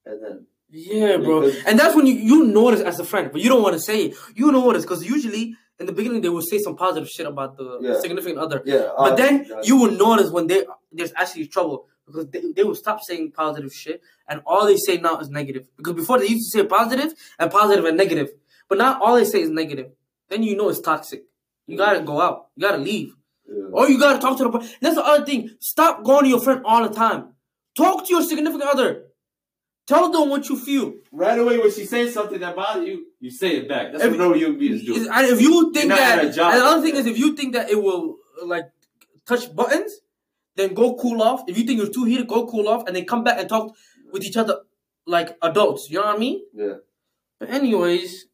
[0.05, 1.49] And then Yeah, bro.
[1.65, 4.05] And that's when you, you notice as a friend, but you don't want to say
[4.07, 4.15] it.
[4.35, 7.79] You notice because usually in the beginning they will say some positive shit about the
[7.81, 7.99] Yeah.
[7.99, 8.61] significant other.
[8.65, 9.61] yeah, But then yeah.
[9.63, 13.71] you will notice when they there's actually trouble because they, they will stop saying positive
[13.73, 15.67] shit and all they say now is negative.
[15.77, 18.29] Because before they used to say positive and positive and negative.
[18.67, 19.91] But now all they say is negative.
[20.29, 21.23] Then you know it's toxic.
[21.67, 22.47] You gotta go out.
[22.55, 23.13] You gotta leave.
[23.47, 23.63] Yeah.
[23.71, 24.69] Or you gotta talk to the person.
[24.81, 25.51] That's the other thing.
[25.59, 27.29] Stop going to your friend all the time.
[27.77, 29.03] Talk to your significant other.
[29.87, 30.93] Tell them what you feel.
[31.13, 33.91] right away when she says something that bothers you, you say it back.
[33.93, 34.95] That's If- what no human beings do.
[35.09, 36.53] And if you think that, at a job.
[36.53, 38.65] and the other thing is, if you think that it will like
[39.25, 39.99] touch buttons,
[40.55, 41.43] then go cool off.
[41.47, 43.73] If you think you're too heated, go cool off, and then come back and talk
[44.11, 44.59] with each other
[45.05, 45.89] like adults.
[45.89, 46.41] You know what I mean?
[46.53, 46.73] Yeah.
[47.39, 48.25] But anyways,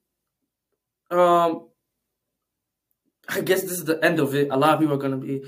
[1.11, 1.67] um,
[3.29, 4.47] I guess this is the end of it.
[4.49, 5.43] A lot of people are gonna be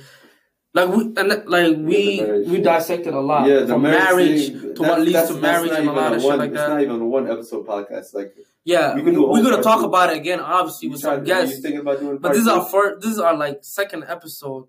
[0.75, 4.47] like we and like we marriage we dissected a lot Yeah, the from marriage, marriage
[4.61, 6.81] thing, to what leads to marriage and a lot of one, shit like It's not
[6.81, 8.13] even a one episode podcast.
[8.13, 9.85] Like Yeah, We can we're gonna talk two.
[9.85, 11.59] about it again, obviously with some guests.
[11.61, 13.01] But this is our first.
[13.01, 14.65] This is our like second episode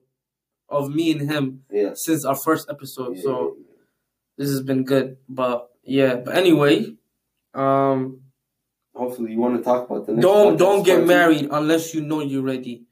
[0.68, 1.90] of me and him Yeah.
[1.94, 3.16] since our first episode.
[3.16, 3.56] Yeah, So
[4.38, 5.16] this has been good.
[5.28, 6.16] But yeah.
[6.16, 6.94] But anyway,
[7.54, 8.20] um,
[8.94, 12.20] hopefully you want to talk about the next don't don't get married unless you know
[12.20, 12.85] you're ready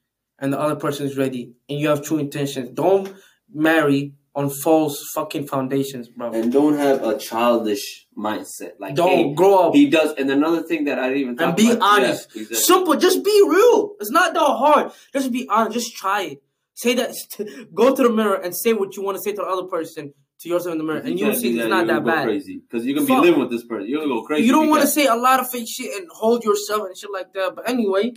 [0.44, 3.06] and the other person is ready and you have true intentions don't
[3.52, 4.00] marry
[4.36, 7.84] on false fucking foundations bro and don't have a childish
[8.26, 8.72] mindset.
[8.80, 10.10] Like don't hey, grow up he does.
[10.18, 12.56] And another thing that I didn't even talk and be about- honest Yeah, exactly.
[12.70, 16.42] simple just be real it's not that hard just be honest just try it
[16.74, 17.10] say that
[17.74, 20.12] go to the mirror and say what you want to say to the other person
[20.40, 22.56] to yourself in the mirror and you you'll see it's not that go bad Crazy
[22.66, 23.22] because you're gonna Fuck.
[23.22, 23.86] be living with this person.
[23.88, 24.44] You're gonna go crazy.
[24.46, 27.12] you don't want to say a lot of fake shit and hold yourself and shit
[27.12, 28.12] like that but anyway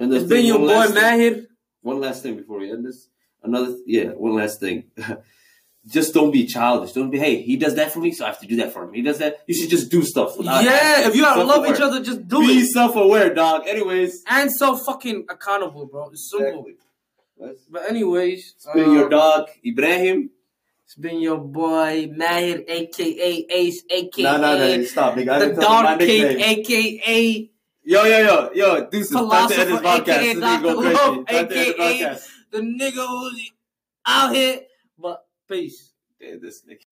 [0.00, 1.46] And it's been your boy Mahir
[1.82, 3.08] One last thing before we end this.
[3.42, 4.84] Another, yeah, one last thing.
[5.86, 6.92] just don't be childish.
[6.92, 8.84] Don't be, hey, he does that for me, so I have to do that for
[8.84, 8.94] him.
[8.94, 9.40] He does that.
[9.46, 10.36] You should just do stuff.
[10.40, 13.66] yeah if you gotta love each other just do Be it Be self-aware, dog.
[13.66, 16.66] Anyways, and so fucking accountable bro it's simple
[17.38, 17.56] Exactly.
[17.70, 20.30] But anyways it's been your uh, dog, Ibrahim.
[20.84, 25.38] It's been your boy Mahir, aka Ace, aka No, no, no, stop, nigga.
[25.38, 27.50] The didn't tell you my Dog King, aka
[27.90, 29.10] Yo, yo, yo, yo, Deuces.
[29.10, 30.22] Time to this podcast.
[30.22, 30.94] This nigga go crazy.
[30.94, 32.22] The podcast.
[32.52, 33.50] The nigga who's
[34.06, 34.60] out here,
[34.96, 35.92] but peace.
[36.20, 36.84] This nigga.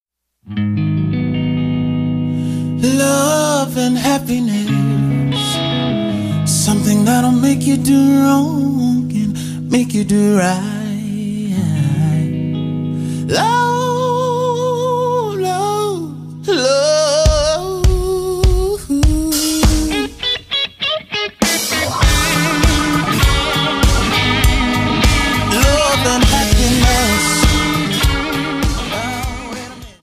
[2.98, 4.66] Love and happiness.
[6.50, 11.54] Something that'll make you do wrong and make you do right.
[13.28, 16.87] Love, love, love.